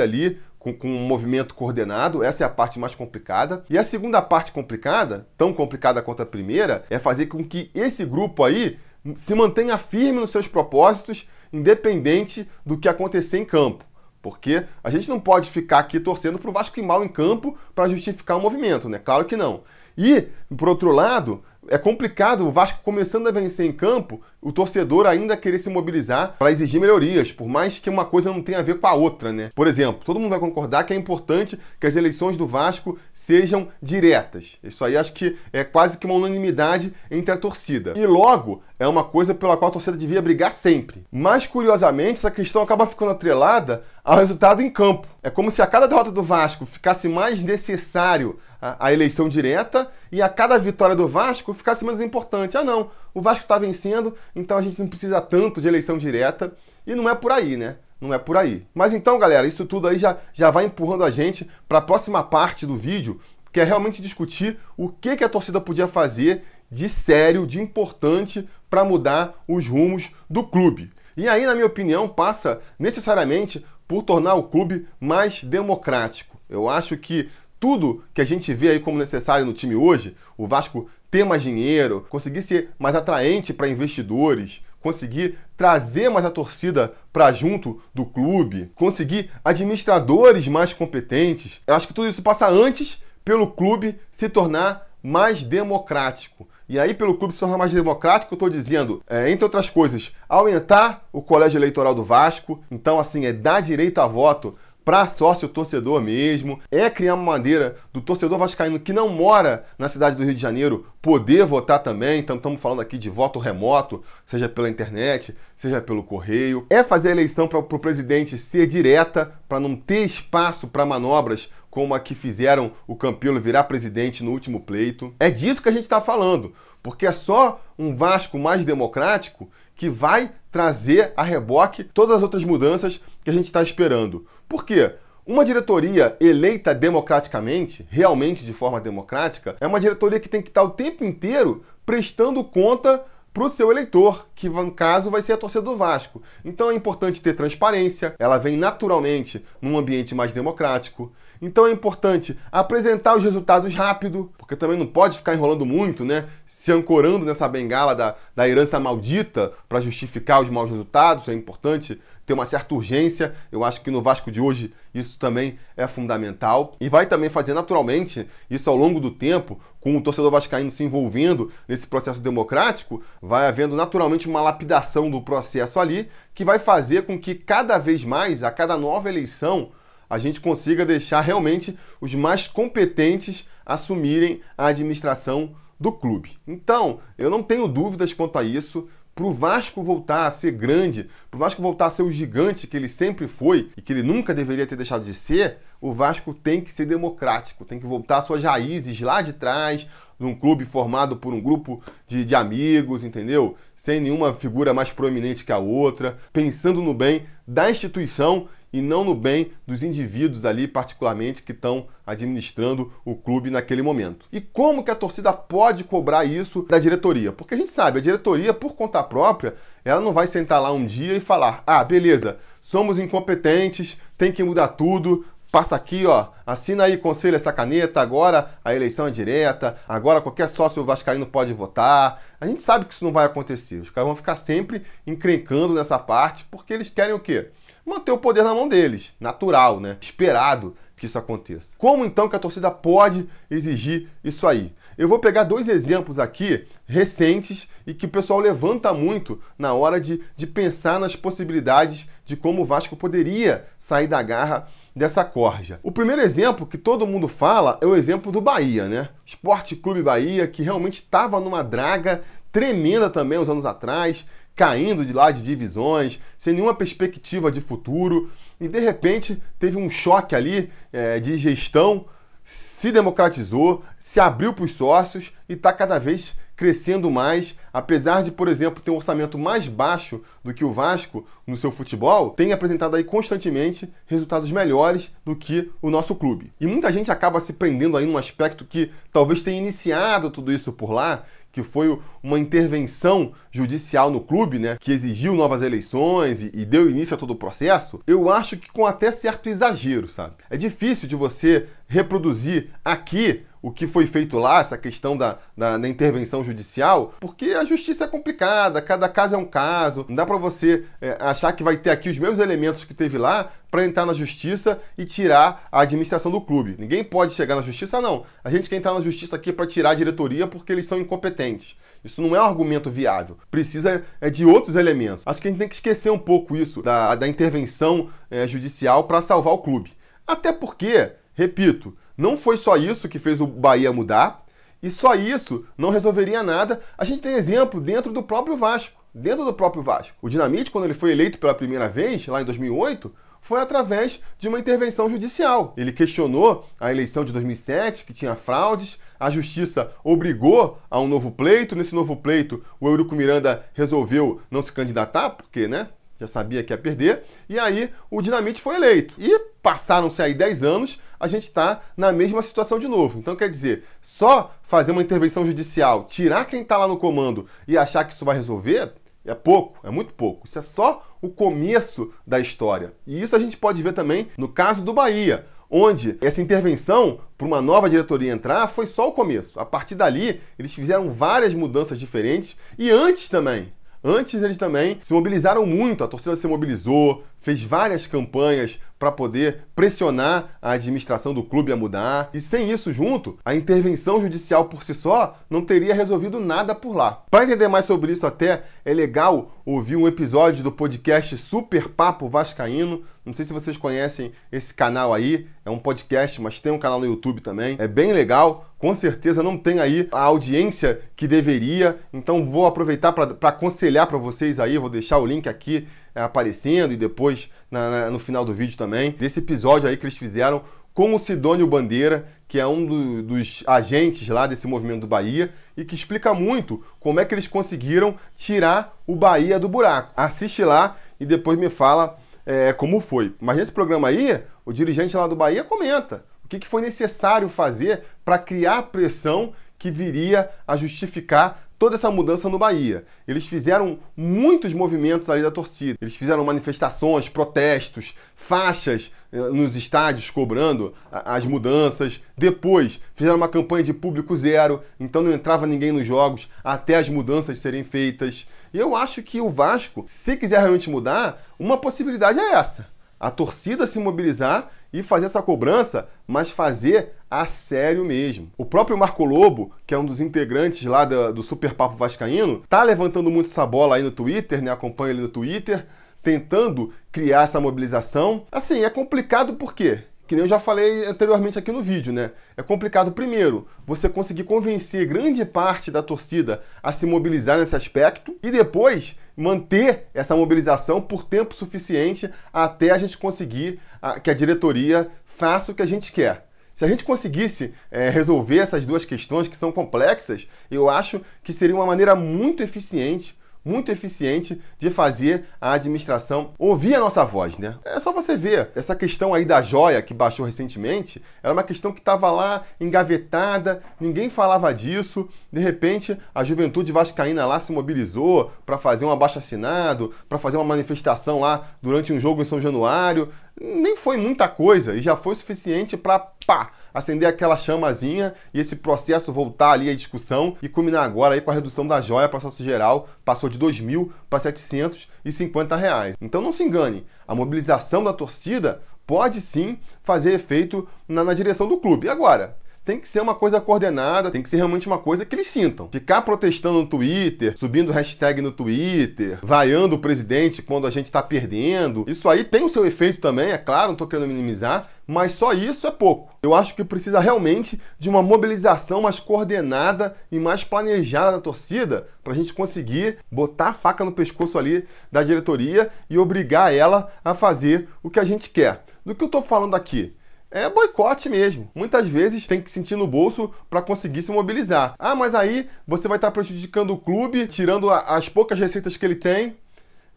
ali 0.00 0.38
com, 0.60 0.74
com, 0.74 0.88
um 0.88 1.06
movimento 1.06 1.54
coordenado, 1.54 2.22
essa 2.22 2.44
é 2.44 2.46
a 2.46 2.50
parte 2.50 2.78
mais 2.78 2.94
complicada. 2.94 3.64
E 3.68 3.76
a 3.76 3.82
segunda 3.82 4.22
parte 4.22 4.52
complicada, 4.52 5.26
tão 5.36 5.52
complicada 5.52 6.02
quanto 6.02 6.22
a 6.22 6.26
primeira, 6.26 6.84
é 6.88 6.98
fazer 6.98 7.26
com 7.26 7.42
que 7.42 7.70
esse 7.74 8.04
grupo 8.04 8.44
aí 8.44 8.78
se 9.16 9.34
mantenha 9.34 9.78
firme 9.78 10.20
nos 10.20 10.30
seus 10.30 10.46
propósitos, 10.46 11.26
independente 11.50 12.48
do 12.64 12.76
que 12.76 12.88
acontecer 12.88 13.38
em 13.38 13.44
campo. 13.44 13.84
Porque 14.22 14.64
a 14.84 14.90
gente 14.90 15.08
não 15.08 15.18
pode 15.18 15.50
ficar 15.50 15.78
aqui 15.78 15.98
torcendo 15.98 16.38
para 16.38 16.50
o 16.50 16.52
Vasco 16.52 16.78
ir 16.78 16.82
mal 16.82 17.02
em 17.02 17.08
campo 17.08 17.56
para 17.74 17.88
justificar 17.88 18.36
o 18.36 18.40
movimento, 18.40 18.86
né? 18.86 18.98
Claro 18.98 19.24
que 19.24 19.36
não. 19.36 19.62
E, 19.96 20.28
por 20.54 20.68
outro 20.68 20.92
lado, 20.92 21.42
é 21.70 21.78
complicado 21.78 22.44
o 22.44 22.50
Vasco 22.50 22.80
começando 22.82 23.28
a 23.28 23.30
vencer 23.30 23.64
em 23.64 23.70
campo, 23.72 24.20
o 24.42 24.50
torcedor 24.50 25.06
ainda 25.06 25.36
querer 25.36 25.58
se 25.58 25.70
mobilizar 25.70 26.34
para 26.36 26.50
exigir 26.50 26.80
melhorias, 26.80 27.30
por 27.30 27.46
mais 27.46 27.78
que 27.78 27.88
uma 27.88 28.04
coisa 28.04 28.32
não 28.32 28.42
tenha 28.42 28.58
a 28.58 28.62
ver 28.62 28.80
com 28.80 28.86
a 28.88 28.94
outra, 28.94 29.32
né? 29.32 29.52
Por 29.54 29.68
exemplo, 29.68 30.02
todo 30.04 30.18
mundo 30.18 30.30
vai 30.30 30.40
concordar 30.40 30.82
que 30.82 30.92
é 30.92 30.96
importante 30.96 31.56
que 31.78 31.86
as 31.86 31.94
eleições 31.94 32.36
do 32.36 32.44
Vasco 32.44 32.98
sejam 33.14 33.68
diretas. 33.80 34.58
Isso 34.64 34.84
aí 34.84 34.96
acho 34.96 35.12
que 35.12 35.38
é 35.52 35.62
quase 35.62 35.96
que 35.96 36.06
uma 36.06 36.16
unanimidade 36.16 36.92
entre 37.08 37.32
a 37.32 37.36
torcida. 37.36 37.92
E 37.94 38.04
logo, 38.04 38.62
é 38.76 38.88
uma 38.88 39.04
coisa 39.04 39.32
pela 39.32 39.56
qual 39.56 39.68
a 39.68 39.72
torcida 39.72 39.96
devia 39.96 40.20
brigar 40.20 40.52
sempre. 40.52 41.04
Mas 41.12 41.46
curiosamente, 41.46 42.18
essa 42.18 42.30
questão 42.32 42.62
acaba 42.62 42.86
ficando 42.86 43.12
atrelada 43.12 43.84
ao 44.02 44.18
resultado 44.18 44.60
em 44.60 44.70
campo. 44.70 45.06
É 45.22 45.30
como 45.30 45.50
se 45.50 45.62
a 45.62 45.66
cada 45.66 45.86
derrota 45.86 46.10
do 46.10 46.22
Vasco 46.22 46.66
ficasse 46.66 47.08
mais 47.08 47.42
necessário 47.44 48.38
a, 48.60 48.92
eleição 48.92 49.28
direta 49.28 49.90
e 50.12 50.20
a 50.20 50.28
cada 50.28 50.58
vitória 50.58 50.94
do 50.94 51.08
Vasco 51.08 51.54
ficasse 51.54 51.84
menos 51.84 52.00
importante. 52.00 52.56
Ah, 52.56 52.64
não, 52.64 52.90
o 53.14 53.20
Vasco 53.20 53.44
está 53.44 53.58
vencendo, 53.58 54.14
então 54.36 54.58
a 54.58 54.62
gente 54.62 54.78
não 54.78 54.88
precisa 54.88 55.20
tanto 55.20 55.60
de 55.60 55.68
eleição 55.68 55.96
direta. 55.96 56.52
E 56.86 56.94
não 56.94 57.08
é 57.08 57.14
por 57.14 57.32
aí, 57.32 57.56
né? 57.56 57.76
Não 58.00 58.12
é 58.12 58.18
por 58.18 58.36
aí. 58.36 58.66
Mas 58.74 58.92
então, 58.92 59.18
galera, 59.18 59.46
isso 59.46 59.64
tudo 59.66 59.88
aí 59.88 59.98
já, 59.98 60.16
já 60.32 60.50
vai 60.50 60.64
empurrando 60.64 61.04
a 61.04 61.10
gente 61.10 61.48
para 61.68 61.78
a 61.78 61.82
próxima 61.82 62.22
parte 62.22 62.66
do 62.66 62.76
vídeo, 62.76 63.20
que 63.52 63.60
é 63.60 63.64
realmente 63.64 64.02
discutir 64.02 64.58
o 64.76 64.88
que, 64.88 65.16
que 65.16 65.24
a 65.24 65.28
torcida 65.28 65.60
podia 65.60 65.88
fazer 65.88 66.44
de 66.70 66.88
sério, 66.88 67.46
de 67.46 67.60
importante 67.60 68.48
para 68.68 68.84
mudar 68.84 69.42
os 69.46 69.66
rumos 69.66 70.10
do 70.28 70.44
clube. 70.44 70.90
E 71.16 71.28
aí, 71.28 71.44
na 71.44 71.54
minha 71.54 71.66
opinião, 71.66 72.08
passa 72.08 72.60
necessariamente 72.78 73.64
por 73.86 74.02
tornar 74.02 74.34
o 74.34 74.44
clube 74.44 74.86
mais 75.00 75.42
democrático. 75.42 76.38
Eu 76.48 76.68
acho 76.68 76.96
que 76.96 77.28
tudo 77.60 78.02
que 78.14 78.22
a 78.22 78.24
gente 78.24 78.52
vê 78.52 78.70
aí 78.70 78.80
como 78.80 78.98
necessário 78.98 79.44
no 79.44 79.52
time 79.52 79.76
hoje, 79.76 80.16
o 80.36 80.46
Vasco 80.46 80.88
ter 81.10 81.24
mais 81.24 81.42
dinheiro, 81.42 82.06
conseguir 82.08 82.40
ser 82.40 82.70
mais 82.78 82.94
atraente 82.96 83.52
para 83.52 83.68
investidores, 83.68 84.62
conseguir 84.80 85.38
trazer 85.56 86.08
mais 86.08 86.24
a 86.24 86.30
torcida 86.30 86.94
para 87.12 87.30
junto 87.32 87.82
do 87.94 88.06
clube, 88.06 88.72
conseguir 88.74 89.30
administradores 89.44 90.48
mais 90.48 90.72
competentes. 90.72 91.60
Eu 91.66 91.74
acho 91.74 91.86
que 91.86 91.94
tudo 91.94 92.08
isso 92.08 92.22
passa 92.22 92.48
antes 92.48 93.02
pelo 93.24 93.48
clube 93.48 94.00
se 94.10 94.28
tornar 94.28 94.88
mais 95.02 95.42
democrático. 95.42 96.48
E 96.68 96.78
aí, 96.78 96.94
pelo 96.94 97.16
clube 97.16 97.34
se 97.34 97.40
tornar 97.40 97.58
mais 97.58 97.72
democrático, 97.72 98.32
eu 98.32 98.36
estou 98.36 98.48
dizendo, 98.48 99.02
é, 99.08 99.28
entre 99.28 99.44
outras 99.44 99.68
coisas, 99.68 100.12
aumentar 100.28 101.04
o 101.12 101.20
colégio 101.20 101.58
eleitoral 101.58 101.94
do 101.94 102.04
Vasco. 102.04 102.62
Então, 102.70 102.98
assim, 102.98 103.26
é 103.26 103.32
dar 103.32 103.60
direito 103.60 104.00
a 104.00 104.06
voto 104.06 104.56
para 104.90 105.06
sócio 105.06 105.48
torcedor 105.48 106.02
mesmo, 106.02 106.58
é 106.68 106.90
criar 106.90 107.14
uma 107.14 107.22
maneira 107.22 107.76
do 107.92 108.00
torcedor 108.00 108.36
vascaíno 108.36 108.80
que 108.80 108.92
não 108.92 109.08
mora 109.08 109.64
na 109.78 109.86
cidade 109.86 110.16
do 110.16 110.24
Rio 110.24 110.34
de 110.34 110.40
Janeiro 110.40 110.84
poder 111.00 111.46
votar 111.46 111.80
também. 111.80 112.18
Então 112.18 112.34
estamos 112.34 112.60
falando 112.60 112.80
aqui 112.80 112.98
de 112.98 113.08
voto 113.08 113.38
remoto, 113.38 114.02
seja 114.26 114.48
pela 114.48 114.68
internet, 114.68 115.36
seja 115.54 115.80
pelo 115.80 116.02
correio. 116.02 116.66
É 116.68 116.82
fazer 116.82 117.10
a 117.10 117.12
eleição 117.12 117.46
para 117.46 117.60
o 117.60 117.78
presidente 117.78 118.36
ser 118.36 118.66
direta, 118.66 119.32
para 119.48 119.60
não 119.60 119.76
ter 119.76 120.04
espaço 120.04 120.66
para 120.66 120.84
manobras 120.84 121.52
como 121.70 121.94
a 121.94 122.00
que 122.00 122.12
fizeram 122.12 122.72
o 122.84 122.96
Campelo 122.96 123.40
virar 123.40 123.62
presidente 123.62 124.24
no 124.24 124.32
último 124.32 124.58
pleito. 124.58 125.14
É 125.20 125.30
disso 125.30 125.62
que 125.62 125.68
a 125.68 125.72
gente 125.72 125.84
está 125.84 126.00
falando, 126.00 126.52
porque 126.82 127.06
é 127.06 127.12
só 127.12 127.60
um 127.78 127.94
Vasco 127.94 128.36
mais 128.40 128.64
democrático 128.64 129.48
que 129.76 129.88
vai 129.88 130.32
trazer 130.50 131.12
a 131.16 131.22
reboque 131.22 131.84
todas 131.84 132.16
as 132.16 132.22
outras 132.22 132.42
mudanças 132.42 133.00
que 133.22 133.30
a 133.30 133.32
gente 133.32 133.46
está 133.46 133.62
esperando. 133.62 134.26
Por 134.48 134.64
quê? 134.64 134.92
Uma 135.26 135.44
diretoria 135.44 136.16
eleita 136.18 136.74
democraticamente, 136.74 137.86
realmente 137.90 138.44
de 138.44 138.52
forma 138.52 138.80
democrática, 138.80 139.56
é 139.60 139.66
uma 139.66 139.78
diretoria 139.78 140.18
que 140.18 140.28
tem 140.28 140.42
que 140.42 140.48
estar 140.48 140.62
o 140.62 140.70
tempo 140.70 141.04
inteiro 141.04 141.64
prestando 141.84 142.42
conta 142.42 143.04
para 143.32 143.44
o 143.44 143.48
seu 143.48 143.70
eleitor, 143.70 144.26
que 144.34 144.48
no 144.48 144.72
caso 144.72 145.10
vai 145.10 145.22
ser 145.22 145.34
a 145.34 145.36
torcida 145.36 145.62
do 145.62 145.76
Vasco. 145.76 146.20
Então 146.44 146.70
é 146.70 146.74
importante 146.74 147.22
ter 147.22 147.34
transparência, 147.34 148.14
ela 148.18 148.38
vem 148.38 148.56
naturalmente 148.56 149.44
num 149.62 149.78
ambiente 149.78 150.14
mais 150.14 150.32
democrático. 150.32 151.12
Então 151.40 151.66
é 151.66 151.70
importante 151.70 152.38
apresentar 152.52 153.16
os 153.16 153.24
resultados 153.24 153.74
rápido, 153.74 154.30
porque 154.36 154.56
também 154.56 154.76
não 154.76 154.86
pode 154.86 155.16
ficar 155.16 155.34
enrolando 155.34 155.64
muito, 155.64 156.04
né? 156.04 156.28
Se 156.44 156.70
ancorando 156.70 157.24
nessa 157.24 157.48
bengala 157.48 157.94
da, 157.94 158.16
da 158.36 158.48
herança 158.48 158.78
maldita 158.78 159.52
para 159.68 159.80
justificar 159.80 160.42
os 160.42 160.50
maus 160.50 160.68
resultados. 160.70 161.28
É 161.28 161.32
importante 161.32 162.00
ter 162.30 162.34
uma 162.34 162.46
certa 162.46 162.76
urgência. 162.76 163.34
Eu 163.50 163.64
acho 163.64 163.82
que 163.82 163.90
no 163.90 164.00
Vasco 164.00 164.30
de 164.30 164.40
hoje 164.40 164.72
isso 164.94 165.18
também 165.18 165.58
é 165.76 165.88
fundamental. 165.88 166.76
E 166.80 166.88
vai 166.88 167.06
também 167.06 167.28
fazer 167.28 167.54
naturalmente 167.54 168.28
isso 168.48 168.70
ao 168.70 168.76
longo 168.76 169.00
do 169.00 169.10
tempo, 169.10 169.60
com 169.80 169.96
o 169.96 170.00
torcedor 170.00 170.30
vascaíno 170.30 170.70
se 170.70 170.84
envolvendo 170.84 171.50
nesse 171.66 171.88
processo 171.88 172.20
democrático, 172.20 173.02
vai 173.20 173.48
havendo 173.48 173.74
naturalmente 173.74 174.28
uma 174.28 174.40
lapidação 174.40 175.10
do 175.10 175.20
processo 175.20 175.80
ali, 175.80 176.08
que 176.32 176.44
vai 176.44 176.60
fazer 176.60 177.02
com 177.02 177.18
que 177.18 177.34
cada 177.34 177.78
vez 177.78 178.04
mais, 178.04 178.44
a 178.44 178.50
cada 178.52 178.78
nova 178.78 179.08
eleição, 179.08 179.72
a 180.08 180.16
gente 180.16 180.40
consiga 180.40 180.86
deixar 180.86 181.22
realmente 181.22 181.76
os 182.00 182.14
mais 182.14 182.46
competentes 182.46 183.48
assumirem 183.66 184.40
a 184.56 184.66
administração 184.66 185.56
do 185.80 185.90
clube. 185.90 186.38
Então, 186.46 187.00
eu 187.18 187.28
não 187.28 187.42
tenho 187.42 187.66
dúvidas 187.66 188.12
quanto 188.12 188.38
a 188.38 188.44
isso. 188.44 188.86
Para 189.14 189.24
o 189.24 189.32
Vasco 189.32 189.82
voltar 189.82 190.26
a 190.26 190.30
ser 190.30 190.52
grande, 190.52 191.10
para 191.30 191.36
o 191.36 191.40
Vasco 191.40 191.60
voltar 191.60 191.86
a 191.86 191.90
ser 191.90 192.02
o 192.02 192.10
gigante 192.10 192.66
que 192.66 192.76
ele 192.76 192.88
sempre 192.88 193.26
foi 193.26 193.70
e 193.76 193.82
que 193.82 193.92
ele 193.92 194.02
nunca 194.02 194.32
deveria 194.32 194.66
ter 194.66 194.76
deixado 194.76 195.04
de 195.04 195.12
ser, 195.12 195.58
o 195.80 195.92
Vasco 195.92 196.32
tem 196.32 196.60
que 196.60 196.72
ser 196.72 196.86
democrático, 196.86 197.64
tem 197.64 197.78
que 197.78 197.86
voltar 197.86 198.18
às 198.18 198.24
suas 198.24 198.42
raízes 198.42 199.00
lá 199.00 199.20
de 199.20 199.32
trás, 199.32 199.86
num 200.18 200.34
clube 200.34 200.66
formado 200.66 201.16
por 201.16 201.32
um 201.32 201.40
grupo 201.40 201.82
de, 202.06 202.24
de 202.24 202.34
amigos, 202.34 203.02
entendeu? 203.02 203.56
Sem 203.74 204.00
nenhuma 204.00 204.34
figura 204.34 204.74
mais 204.74 204.92
proeminente 204.92 205.44
que 205.44 205.52
a 205.52 205.58
outra, 205.58 206.18
pensando 206.32 206.82
no 206.82 206.92
bem 206.92 207.26
da 207.46 207.70
instituição 207.70 208.46
e 208.72 208.80
não 208.80 209.04
no 209.04 209.14
bem 209.14 209.52
dos 209.66 209.82
indivíduos 209.82 210.44
ali, 210.44 210.68
particularmente, 210.68 211.42
que 211.42 211.52
estão 211.52 211.88
administrando 212.06 212.92
o 213.04 213.14
clube 213.14 213.50
naquele 213.50 213.82
momento. 213.82 214.26
E 214.32 214.40
como 214.40 214.84
que 214.84 214.90
a 214.90 214.96
torcida 214.96 215.32
pode 215.32 215.84
cobrar 215.84 216.24
isso 216.24 216.62
da 216.62 216.78
diretoria? 216.78 217.32
Porque 217.32 217.54
a 217.54 217.56
gente 217.56 217.72
sabe, 217.72 217.98
a 217.98 218.02
diretoria, 218.02 218.54
por 218.54 218.74
conta 218.74 219.02
própria, 219.02 219.54
ela 219.84 220.00
não 220.00 220.12
vai 220.12 220.26
sentar 220.26 220.60
lá 220.60 220.72
um 220.72 220.84
dia 220.84 221.16
e 221.16 221.20
falar: 221.20 221.62
ah, 221.66 221.82
beleza, 221.82 222.38
somos 222.60 222.98
incompetentes, 222.98 223.96
tem 224.16 224.30
que 224.30 224.44
mudar 224.44 224.68
tudo, 224.68 225.24
passa 225.50 225.74
aqui, 225.74 226.06
ó, 226.06 226.28
assina 226.46 226.84
aí, 226.84 226.96
conselho, 226.96 227.34
essa 227.34 227.52
caneta, 227.52 228.00
agora 228.00 228.52
a 228.64 228.74
eleição 228.74 229.06
é 229.06 229.10
direta, 229.10 229.76
agora 229.88 230.20
qualquer 230.20 230.48
sócio 230.48 230.84
vascaíno 230.84 231.26
pode 231.26 231.52
votar. 231.52 232.22
A 232.40 232.46
gente 232.46 232.62
sabe 232.62 232.84
que 232.84 232.94
isso 232.94 233.04
não 233.04 233.12
vai 233.12 233.26
acontecer. 233.26 233.76
Os 233.76 233.90
caras 233.90 234.06
vão 234.06 234.14
ficar 234.14 234.36
sempre 234.36 234.82
encrencando 235.06 235.74
nessa 235.74 235.98
parte, 235.98 236.46
porque 236.50 236.72
eles 236.72 236.88
querem 236.88 237.14
o 237.14 237.20
quê? 237.20 237.50
Manter 237.90 238.12
o 238.12 238.18
poder 238.18 238.42
na 238.42 238.54
mão 238.54 238.68
deles. 238.68 239.14
Natural, 239.20 239.80
né? 239.80 239.98
Esperado 240.00 240.74
que 240.96 241.06
isso 241.06 241.18
aconteça. 241.18 241.68
Como 241.76 242.04
então 242.04 242.28
que 242.28 242.36
a 242.36 242.38
torcida 242.38 242.70
pode 242.70 243.28
exigir 243.50 244.08
isso 244.22 244.46
aí? 244.46 244.72
Eu 244.96 245.08
vou 245.08 245.18
pegar 245.18 245.44
dois 245.44 245.66
exemplos 245.68 246.18
aqui 246.18 246.66
recentes 246.86 247.68
e 247.86 247.94
que 247.94 248.04
o 248.04 248.10
pessoal 248.10 248.38
levanta 248.38 248.92
muito 248.92 249.40
na 249.58 249.72
hora 249.72 249.98
de, 249.98 250.22
de 250.36 250.46
pensar 250.46 251.00
nas 251.00 251.16
possibilidades 251.16 252.06
de 252.26 252.36
como 252.36 252.62
o 252.62 252.64
Vasco 252.66 252.94
poderia 252.94 253.66
sair 253.78 254.06
da 254.06 254.22
garra 254.22 254.68
dessa 254.94 255.24
corja. 255.24 255.80
O 255.82 255.90
primeiro 255.90 256.20
exemplo 256.20 256.66
que 256.66 256.76
todo 256.76 257.06
mundo 257.06 257.28
fala 257.28 257.78
é 257.80 257.86
o 257.86 257.96
exemplo 257.96 258.30
do 258.30 258.42
Bahia, 258.42 258.88
né? 258.88 259.08
Esporte 259.24 259.74
Clube 259.76 260.02
Bahia, 260.02 260.46
que 260.46 260.62
realmente 260.62 260.96
estava 260.96 261.40
numa 261.40 261.62
draga 261.62 262.22
tremenda 262.52 263.08
também 263.08 263.38
uns 263.38 263.48
anos 263.48 263.64
atrás, 263.64 264.26
caindo 264.54 265.04
de 265.04 265.12
lá 265.12 265.30
de 265.30 265.42
divisões, 265.42 266.20
sem 266.36 266.54
nenhuma 266.54 266.74
perspectiva 266.74 267.50
de 267.50 267.60
futuro, 267.60 268.30
e 268.60 268.68
de 268.68 268.80
repente 268.80 269.42
teve 269.58 269.76
um 269.76 269.88
choque 269.88 270.34
ali 270.34 270.70
é, 270.92 271.18
de 271.18 271.38
gestão, 271.38 272.06
se 272.44 272.90
democratizou, 272.90 273.84
se 273.98 274.18
abriu 274.18 274.52
para 274.52 274.64
os 274.64 274.72
sócios 274.72 275.32
e 275.48 275.52
está 275.54 275.72
cada 275.72 275.98
vez 275.98 276.36
crescendo 276.60 277.10
mais, 277.10 277.58
apesar 277.72 278.22
de, 278.22 278.30
por 278.30 278.46
exemplo, 278.46 278.82
ter 278.82 278.90
um 278.90 278.96
orçamento 278.96 279.38
mais 279.38 279.66
baixo 279.66 280.22
do 280.44 280.52
que 280.52 280.62
o 280.62 280.70
Vasco 280.70 281.26
no 281.46 281.56
seu 281.56 281.72
futebol, 281.72 282.32
tem 282.32 282.52
apresentado 282.52 282.96
aí 282.96 283.02
constantemente 283.02 283.90
resultados 284.04 284.52
melhores 284.52 285.10
do 285.24 285.34
que 285.34 285.70
o 285.80 285.88
nosso 285.88 286.14
clube. 286.14 286.52
E 286.60 286.66
muita 286.66 286.92
gente 286.92 287.10
acaba 287.10 287.40
se 287.40 287.54
prendendo 287.54 287.96
aí 287.96 288.04
num 288.04 288.18
aspecto 288.18 288.66
que 288.66 288.90
talvez 289.10 289.42
tenha 289.42 289.56
iniciado 289.56 290.28
tudo 290.28 290.52
isso 290.52 290.70
por 290.70 290.90
lá, 290.90 291.24
que 291.52 291.62
foi 291.62 291.98
uma 292.22 292.38
intervenção 292.38 293.32
judicial 293.50 294.10
no 294.10 294.20
clube, 294.20 294.58
né, 294.58 294.76
que 294.80 294.92
exigiu 294.92 295.34
novas 295.34 295.62
eleições 295.62 296.42
e, 296.42 296.50
e, 296.52 296.64
deu 296.64 296.88
início 296.88 297.14
a 297.14 297.18
todo 297.18 297.32
o 297.32 297.36
processo, 297.36 298.00
eu 298.06 298.30
acho 298.30 298.56
que 298.56 298.70
com 298.70 298.86
até 298.86 299.10
certo 299.10 299.48
exagero, 299.48 300.08
sabe? 300.08 300.34
É 300.48 300.56
difícil 300.56 301.08
de 301.08 301.16
você 301.16 301.66
reproduzir 301.88 302.70
aqui 302.84 303.42
o 303.62 303.70
que 303.70 303.86
foi 303.86 304.06
feito 304.06 304.38
lá, 304.38 304.60
essa 304.60 304.78
questão 304.78 305.16
da, 305.16 305.38
da, 305.56 305.76
da, 305.76 305.88
intervenção 305.88 306.42
judicial, 306.42 307.14
porque 307.20 307.50
a 307.50 307.64
justiça 307.64 308.04
é 308.04 308.08
complicada, 308.08 308.80
cada 308.80 309.08
caso 309.08 309.34
é 309.34 309.38
um 309.38 309.44
caso, 309.44 310.06
não 310.08 310.16
dá 310.16 310.24
para 310.24 310.36
você 310.36 310.84
é, 311.00 311.16
achar 311.20 311.52
que 311.52 311.62
vai 311.62 311.76
ter 311.76 311.90
aqui 311.90 312.08
os 312.08 312.18
mesmos 312.18 312.38
elementos 312.38 312.84
que 312.84 312.94
teve 312.94 313.18
lá 313.18 313.52
para 313.70 313.84
entrar 313.84 314.04
na 314.04 314.12
justiça 314.12 314.80
e 314.96 315.04
tirar 315.04 315.68
a 315.70 315.82
administração 315.82 316.30
do 316.30 316.40
clube. 316.40 316.74
Ninguém 316.78 317.04
pode 317.04 317.34
chegar 317.34 317.54
na 317.54 317.62
justiça, 317.62 318.00
não. 318.00 318.24
A 318.42 318.50
gente 318.50 318.68
quer 318.68 318.76
entrar 318.76 318.94
na 318.94 319.00
justiça 319.00 319.36
aqui 319.36 319.52
para 319.52 319.66
tirar 319.66 319.90
a 319.90 319.94
diretoria 319.94 320.46
porque 320.46 320.72
eles 320.72 320.86
são 320.86 320.98
incompetentes. 320.98 321.76
Isso 322.02 322.22
não 322.22 322.34
é 322.34 322.40
um 322.40 322.46
argumento 322.46 322.90
viável. 322.90 323.36
Precisa 323.50 324.04
é, 324.20 324.30
de 324.30 324.44
outros 324.44 324.74
elementos. 324.74 325.22
Acho 325.26 325.40
que 325.40 325.48
a 325.48 325.50
gente 325.50 325.60
tem 325.60 325.68
que 325.68 325.74
esquecer 325.74 326.10
um 326.10 326.18
pouco 326.18 326.56
isso 326.56 326.82
da, 326.82 327.14
da 327.14 327.28
intervenção 327.28 328.08
é, 328.30 328.46
judicial 328.46 329.04
para 329.04 329.22
salvar 329.22 329.52
o 329.52 329.58
clube. 329.58 329.92
Até 330.26 330.52
porque, 330.52 331.12
repito, 331.34 331.96
não 332.20 332.36
foi 332.36 332.58
só 332.58 332.76
isso 332.76 333.08
que 333.08 333.18
fez 333.18 333.40
o 333.40 333.46
Bahia 333.46 333.90
mudar, 333.92 334.44
e 334.82 334.90
só 334.90 335.14
isso 335.14 335.64
não 335.76 335.88
resolveria 335.88 336.42
nada. 336.42 336.80
A 336.96 337.04
gente 337.04 337.22
tem 337.22 337.32
exemplo 337.32 337.80
dentro 337.80 338.12
do 338.12 338.22
próprio 338.22 338.56
Vasco. 338.56 339.00
Dentro 339.12 339.44
do 339.44 339.54
próprio 339.54 339.82
Vasco. 339.82 340.14
O 340.20 340.28
Dinamite, 340.28 340.70
quando 340.70 340.84
ele 340.84 340.94
foi 340.94 341.12
eleito 341.12 341.38
pela 341.38 341.54
primeira 341.54 341.88
vez, 341.88 342.26
lá 342.26 342.42
em 342.42 342.44
2008, 342.44 343.10
foi 343.40 343.60
através 343.60 344.20
de 344.38 344.48
uma 344.48 344.58
intervenção 344.58 345.08
judicial. 345.08 345.72
Ele 345.78 345.92
questionou 345.92 346.66
a 346.78 346.90
eleição 346.90 347.24
de 347.24 347.32
2007, 347.32 348.04
que 348.04 348.12
tinha 348.12 348.36
fraudes, 348.36 349.00
a 349.18 349.30
justiça 349.30 349.90
obrigou 350.04 350.78
a 350.90 351.00
um 351.00 351.08
novo 351.08 351.30
pleito. 351.30 351.74
Nesse 351.74 351.94
novo 351.94 352.16
pleito, 352.16 352.62
o 352.78 352.86
Eurico 352.86 353.14
Miranda 353.14 353.64
resolveu 353.72 354.42
não 354.50 354.60
se 354.60 354.72
candidatar, 354.72 355.30
porque, 355.30 355.66
né? 355.66 355.88
Já 356.20 356.26
sabia 356.26 356.62
que 356.62 356.70
ia 356.70 356.76
perder. 356.76 357.22
E 357.48 357.58
aí 357.58 357.90
o 358.10 358.20
Dinamite 358.20 358.60
foi 358.60 358.76
eleito. 358.76 359.14
E 359.16 359.38
passaram-se 359.62 360.20
aí 360.20 360.34
10 360.34 360.62
anos, 360.62 361.00
a 361.18 361.26
gente 361.26 361.44
está 361.44 361.80
na 361.96 362.12
mesma 362.12 362.42
situação 362.42 362.78
de 362.78 362.86
novo. 362.86 363.18
Então, 363.18 363.34
quer 363.34 363.48
dizer, 363.48 363.84
só 364.02 364.54
fazer 364.62 364.92
uma 364.92 365.00
intervenção 365.00 365.46
judicial, 365.46 366.04
tirar 366.04 366.44
quem 366.44 366.60
está 366.60 366.76
lá 366.76 366.86
no 366.86 366.98
comando 366.98 367.46
e 367.66 367.78
achar 367.78 368.04
que 368.04 368.12
isso 368.12 368.24
vai 368.24 368.36
resolver, 368.36 368.92
é 369.24 369.34
pouco, 369.34 369.78
é 369.82 369.90
muito 369.90 370.12
pouco. 370.12 370.46
Isso 370.46 370.58
é 370.58 370.62
só 370.62 371.06
o 371.22 371.30
começo 371.30 372.12
da 372.26 372.38
história. 372.38 372.92
E 373.06 373.22
isso 373.22 373.34
a 373.34 373.38
gente 373.38 373.56
pode 373.56 373.82
ver 373.82 373.94
também 373.94 374.28
no 374.36 374.48
caso 374.48 374.82
do 374.82 374.92
Bahia, 374.92 375.46
onde 375.70 376.18
essa 376.20 376.42
intervenção 376.42 377.20
para 377.38 377.46
uma 377.46 377.62
nova 377.62 377.88
diretoria 377.88 378.32
entrar 378.32 378.66
foi 378.66 378.86
só 378.86 379.08
o 379.08 379.12
começo. 379.12 379.58
A 379.58 379.64
partir 379.64 379.94
dali, 379.94 380.40
eles 380.58 380.74
fizeram 380.74 381.08
várias 381.08 381.54
mudanças 381.54 381.98
diferentes 381.98 382.58
e 382.78 382.90
antes 382.90 383.28
também. 383.28 383.72
Antes 384.02 384.42
eles 384.42 384.56
também 384.56 384.98
se 385.02 385.12
mobilizaram 385.12 385.66
muito, 385.66 386.02
a 386.02 386.08
torcida 386.08 386.34
se 386.34 386.46
mobilizou, 386.46 387.22
fez 387.40 387.62
várias 387.62 388.06
campanhas 388.06 388.80
para 389.00 389.10
poder 389.10 389.64
pressionar 389.74 390.58
a 390.60 390.72
administração 390.72 391.32
do 391.32 391.42
clube 391.42 391.72
a 391.72 391.76
mudar. 391.76 392.28
E 392.34 392.40
sem 392.40 392.70
isso 392.70 392.92
junto, 392.92 393.38
a 393.42 393.54
intervenção 393.54 394.20
judicial 394.20 394.66
por 394.66 394.84
si 394.84 394.92
só 394.92 395.38
não 395.48 395.64
teria 395.64 395.94
resolvido 395.94 396.38
nada 396.38 396.74
por 396.74 396.94
lá. 396.94 397.22
Para 397.30 397.44
entender 397.44 397.66
mais 397.66 397.86
sobre 397.86 398.12
isso 398.12 398.26
até 398.26 398.64
é 398.84 398.92
legal 398.92 399.56
ouvir 399.64 399.96
um 399.96 400.06
episódio 400.06 400.62
do 400.62 400.70
podcast 400.70 401.34
Super 401.38 401.88
Papo 401.88 402.28
Vascaíno. 402.28 403.02
Não 403.24 403.32
sei 403.32 403.46
se 403.46 403.54
vocês 403.54 403.76
conhecem 403.76 404.32
esse 404.52 404.74
canal 404.74 405.14
aí, 405.14 405.46
é 405.64 405.70
um 405.70 405.78
podcast, 405.78 406.40
mas 406.42 406.60
tem 406.60 406.72
um 406.72 406.78
canal 406.78 407.00
no 407.00 407.06
YouTube 407.06 407.40
também. 407.40 407.76
É 407.78 407.88
bem 407.88 408.12
legal, 408.12 408.70
com 408.76 408.94
certeza 408.94 409.42
não 409.42 409.56
tem 409.56 409.78
aí 409.80 410.08
a 410.12 410.20
audiência 410.20 411.00
que 411.16 411.26
deveria, 411.26 411.98
então 412.12 412.44
vou 412.44 412.66
aproveitar 412.66 413.12
para 413.12 413.36
aconselhar 413.48 414.06
para 414.06 414.18
vocês 414.18 414.60
aí, 414.60 414.76
vou 414.76 414.90
deixar 414.90 415.18
o 415.18 415.26
link 415.26 415.48
aqui 415.48 415.86
aparecendo 416.14 416.92
e 416.92 416.96
depois 416.96 417.50
na, 417.70 417.90
na, 417.90 418.10
no 418.10 418.18
final 418.18 418.44
do 418.44 418.52
vídeo 418.52 418.76
também, 418.76 419.10
desse 419.12 419.38
episódio 419.38 419.88
aí 419.88 419.96
que 419.96 420.04
eles 420.04 420.16
fizeram 420.16 420.62
com 420.92 421.14
o 421.14 421.18
Sidônio 421.18 421.66
Bandeira, 421.66 422.26
que 422.48 422.58
é 422.58 422.66
um 422.66 422.84
do, 422.84 423.22
dos 423.22 423.62
agentes 423.66 424.26
lá 424.28 424.46
desse 424.46 424.66
movimento 424.66 425.02
do 425.02 425.06
Bahia 425.06 425.52
e 425.76 425.84
que 425.84 425.94
explica 425.94 426.34
muito 426.34 426.84
como 426.98 427.20
é 427.20 427.24
que 427.24 427.34
eles 427.34 427.46
conseguiram 427.46 428.16
tirar 428.34 428.98
o 429.06 429.14
Bahia 429.14 429.58
do 429.58 429.68
buraco. 429.68 430.12
Assiste 430.16 430.64
lá 430.64 430.96
e 431.18 431.24
depois 431.24 431.58
me 431.58 431.70
fala 431.70 432.18
é, 432.44 432.72
como 432.72 433.00
foi. 433.00 433.34
Mas 433.40 433.56
nesse 433.56 433.72
programa 433.72 434.08
aí, 434.08 434.42
o 434.64 434.72
dirigente 434.72 435.16
lá 435.16 435.26
do 435.26 435.36
Bahia 435.36 435.62
comenta 435.62 436.24
o 436.44 436.48
que, 436.48 436.58
que 436.58 436.66
foi 436.66 436.82
necessário 436.82 437.48
fazer 437.48 438.02
para 438.24 438.38
criar 438.38 438.82
pressão 438.84 439.52
que 439.78 439.90
viria 439.90 440.50
a 440.66 440.76
justificar 440.76 441.69
toda 441.80 441.94
essa 441.94 442.10
mudança 442.10 442.46
no 442.50 442.58
Bahia. 442.58 443.06
Eles 443.26 443.46
fizeram 443.46 443.98
muitos 444.14 444.74
movimentos 444.74 445.30
ali 445.30 445.42
da 445.42 445.50
torcida. 445.50 445.96
Eles 445.98 446.14
fizeram 446.14 446.44
manifestações, 446.44 447.26
protestos, 447.26 448.14
faixas 448.36 449.14
eh, 449.32 449.38
nos 449.38 449.74
estádios 449.74 450.28
cobrando 450.28 450.92
as 451.10 451.46
mudanças. 451.46 452.20
Depois 452.36 453.02
fizeram 453.14 453.38
uma 453.38 453.48
campanha 453.48 453.82
de 453.82 453.94
público 453.94 454.36
zero, 454.36 454.82
então 455.00 455.22
não 455.22 455.32
entrava 455.32 455.66
ninguém 455.66 455.90
nos 455.90 456.06
jogos 456.06 456.50
até 456.62 456.96
as 456.96 457.08
mudanças 457.08 457.58
serem 457.58 457.82
feitas. 457.82 458.46
E 458.74 458.78
eu 458.78 458.94
acho 458.94 459.22
que 459.22 459.40
o 459.40 459.48
Vasco, 459.48 460.04
se 460.06 460.36
quiser 460.36 460.60
realmente 460.60 460.90
mudar, 460.90 461.42
uma 461.58 461.78
possibilidade 461.78 462.38
é 462.38 462.52
essa 462.52 462.99
a 463.20 463.30
torcida 463.30 463.86
se 463.86 463.98
mobilizar 463.98 464.70
e 464.90 465.02
fazer 465.02 465.26
essa 465.26 465.42
cobrança, 465.42 466.08
mas 466.26 466.50
fazer 466.50 467.12
a 467.30 467.44
sério 467.44 468.04
mesmo. 468.04 468.50
O 468.56 468.64
próprio 468.64 468.96
Marco 468.96 469.24
Lobo, 469.24 469.72
que 469.86 469.94
é 469.94 469.98
um 469.98 470.04
dos 470.04 470.20
integrantes 470.20 470.82
lá 470.84 471.04
do, 471.04 471.34
do 471.34 471.42
Super 471.42 471.74
Papo 471.74 471.96
Vascaíno, 471.96 472.62
tá 472.68 472.82
levantando 472.82 473.30
muito 473.30 473.46
essa 473.50 473.66
bola 473.66 473.96
aí 473.96 474.02
no 474.02 474.10
Twitter, 474.10 474.62
né? 474.62 474.72
Acompanha 474.72 475.12
ele 475.12 475.20
no 475.20 475.28
Twitter, 475.28 475.86
tentando 476.22 476.92
criar 477.12 477.42
essa 477.42 477.60
mobilização. 477.60 478.46
Assim, 478.50 478.84
é 478.84 478.90
complicado 478.90 479.54
por 479.54 479.74
quê? 479.74 480.04
Que 480.30 480.36
nem 480.36 480.44
eu 480.44 480.48
já 480.48 480.60
falei 480.60 481.06
anteriormente 481.06 481.58
aqui 481.58 481.72
no 481.72 481.82
vídeo, 481.82 482.12
né? 482.12 482.30
É 482.56 482.62
complicado, 482.62 483.10
primeiro, 483.10 483.66
você 483.84 484.08
conseguir 484.08 484.44
convencer 484.44 485.04
grande 485.04 485.44
parte 485.44 485.90
da 485.90 486.04
torcida 486.04 486.62
a 486.80 486.92
se 486.92 487.04
mobilizar 487.04 487.58
nesse 487.58 487.74
aspecto 487.74 488.36
e 488.40 488.48
depois 488.48 489.18
manter 489.36 490.06
essa 490.14 490.36
mobilização 490.36 491.02
por 491.02 491.24
tempo 491.24 491.52
suficiente 491.52 492.30
até 492.52 492.90
a 492.90 492.98
gente 492.98 493.18
conseguir 493.18 493.80
a, 494.00 494.20
que 494.20 494.30
a 494.30 494.34
diretoria 494.34 495.10
faça 495.24 495.72
o 495.72 495.74
que 495.74 495.82
a 495.82 495.86
gente 495.86 496.12
quer. 496.12 496.46
Se 496.76 496.84
a 496.84 496.88
gente 496.88 497.02
conseguisse 497.02 497.74
é, 497.90 498.08
resolver 498.08 498.58
essas 498.58 498.86
duas 498.86 499.04
questões 499.04 499.48
que 499.48 499.56
são 499.56 499.72
complexas, 499.72 500.46
eu 500.70 500.88
acho 500.88 501.22
que 501.42 501.52
seria 501.52 501.74
uma 501.74 501.86
maneira 501.86 502.14
muito 502.14 502.62
eficiente 502.62 503.36
muito 503.64 503.90
eficiente 503.90 504.60
de 504.78 504.90
fazer 504.90 505.44
a 505.60 505.72
administração 505.72 506.52
ouvir 506.58 506.94
a 506.94 507.00
nossa 507.00 507.24
voz, 507.24 507.58
né? 507.58 507.76
É 507.84 508.00
só 508.00 508.12
você 508.12 508.36
ver 508.36 508.70
essa 508.74 508.96
questão 508.96 509.34
aí 509.34 509.44
da 509.44 509.60
joia 509.62 510.02
que 510.02 510.14
baixou 510.14 510.46
recentemente, 510.46 511.22
era 511.42 511.52
uma 511.52 511.62
questão 511.62 511.92
que 511.92 512.00
estava 512.00 512.30
lá 512.30 512.64
engavetada, 512.80 513.82
ninguém 514.00 514.30
falava 514.30 514.72
disso. 514.72 515.28
De 515.52 515.60
repente, 515.60 516.16
a 516.34 516.42
juventude 516.42 516.92
vascaína 516.92 517.46
lá 517.46 517.58
se 517.58 517.72
mobilizou 517.72 518.50
para 518.64 518.78
fazer 518.78 519.04
um 519.04 519.10
abaixo 519.10 519.38
assinado, 519.38 520.12
para 520.28 520.38
fazer 520.38 520.56
uma 520.56 520.64
manifestação 520.64 521.40
lá 521.40 521.68
durante 521.82 522.12
um 522.12 522.20
jogo 522.20 522.42
em 522.42 522.44
São 522.44 522.60
Januário. 522.60 523.28
Nem 523.60 523.96
foi 523.96 524.16
muita 524.16 524.48
coisa 524.48 524.94
e 524.94 525.02
já 525.02 525.16
foi 525.16 525.34
suficiente 525.34 525.96
para 525.96 526.18
pá 526.18 526.72
acender 526.92 527.28
aquela 527.28 527.56
chamazinha 527.56 528.34
e 528.52 528.60
esse 528.60 528.76
processo 528.76 529.32
voltar 529.32 529.72
ali 529.72 529.90
à 529.90 529.94
discussão 529.94 530.56
e 530.62 530.68
culminar 530.68 531.04
agora 531.04 531.34
aí 531.34 531.40
com 531.40 531.50
a 531.50 531.54
redução 531.54 531.86
da 531.86 532.00
joia 532.00 532.28
para 532.28 532.40
sócio 532.40 532.64
geral, 532.64 533.08
passou 533.24 533.48
de 533.48 533.58
2 533.58 533.80
mil 533.80 534.12
para 534.28 534.38
750 534.38 535.76
reais. 535.76 536.16
Então 536.20 536.42
não 536.42 536.52
se 536.52 536.62
engane, 536.62 537.06
a 537.26 537.34
mobilização 537.34 538.02
da 538.02 538.12
torcida 538.12 538.82
pode 539.06 539.40
sim 539.40 539.78
fazer 540.02 540.32
efeito 540.34 540.86
na, 541.08 541.24
na 541.24 541.34
direção 541.34 541.66
do 541.66 541.78
clube. 541.78 542.06
E 542.06 542.10
agora? 542.10 542.56
Tem 542.84 542.98
que 542.98 543.08
ser 543.08 543.20
uma 543.20 543.34
coisa 543.34 543.60
coordenada, 543.60 544.30
tem 544.30 544.42
que 544.42 544.48
ser 544.48 544.56
realmente 544.56 544.86
uma 544.86 544.98
coisa 544.98 545.24
que 545.24 545.34
eles 545.34 545.48
sintam. 545.48 545.88
Ficar 545.90 546.22
protestando 546.22 546.80
no 546.80 546.86
Twitter, 546.86 547.56
subindo 547.56 547.92
hashtag 547.92 548.40
no 548.40 548.52
Twitter, 548.52 549.38
vaiando 549.42 549.96
o 549.96 549.98
presidente 549.98 550.62
quando 550.62 550.86
a 550.86 550.90
gente 550.90 551.06
está 551.06 551.22
perdendo, 551.22 552.04
isso 552.08 552.28
aí 552.28 552.44
tem 552.44 552.64
o 552.64 552.68
seu 552.68 552.86
efeito 552.86 553.20
também, 553.20 553.50
é 553.50 553.58
claro, 553.58 553.88
não 553.88 553.92
estou 553.92 554.06
querendo 554.06 554.28
minimizar, 554.28 554.88
mas 555.06 555.32
só 555.32 555.52
isso 555.52 555.86
é 555.86 555.90
pouco. 555.90 556.32
Eu 556.42 556.54
acho 556.54 556.74
que 556.74 556.84
precisa 556.84 557.20
realmente 557.20 557.80
de 557.98 558.08
uma 558.08 558.22
mobilização 558.22 559.02
mais 559.02 559.18
coordenada 559.20 560.16
e 560.30 560.38
mais 560.38 560.64
planejada 560.64 561.32
da 561.32 561.40
torcida 561.40 562.06
para 562.22 562.32
a 562.32 562.36
gente 562.36 562.54
conseguir 562.54 563.18
botar 563.30 563.70
a 563.70 563.74
faca 563.74 564.04
no 564.04 564.12
pescoço 564.12 564.58
ali 564.58 564.86
da 565.10 565.22
diretoria 565.22 565.90
e 566.08 566.16
obrigar 566.16 566.72
ela 566.72 567.12
a 567.24 567.34
fazer 567.34 567.88
o 568.02 568.08
que 568.08 568.20
a 568.20 568.24
gente 568.24 568.50
quer. 568.50 568.84
Do 569.04 569.14
que 569.14 569.22
eu 569.22 569.26
estou 569.26 569.42
falando 569.42 569.74
aqui? 569.74 570.14
É 570.50 570.68
boicote 570.68 571.28
mesmo. 571.28 571.70
Muitas 571.74 572.08
vezes 572.08 572.46
tem 572.46 572.60
que 572.60 572.70
sentir 572.70 572.96
no 572.96 573.06
bolso 573.06 573.52
para 573.68 573.82
conseguir 573.82 574.22
se 574.22 574.32
mobilizar. 574.32 574.94
Ah, 574.98 575.14
mas 575.14 575.34
aí 575.34 575.68
você 575.86 576.08
vai 576.08 576.18
estar 576.18 576.28
tá 576.28 576.32
prejudicando 576.32 576.92
o 576.92 576.98
clube, 576.98 577.46
tirando 577.46 577.90
as 577.90 578.28
poucas 578.28 578.58
receitas 578.58 578.96
que 578.96 579.04
ele 579.04 579.14
tem. 579.14 579.56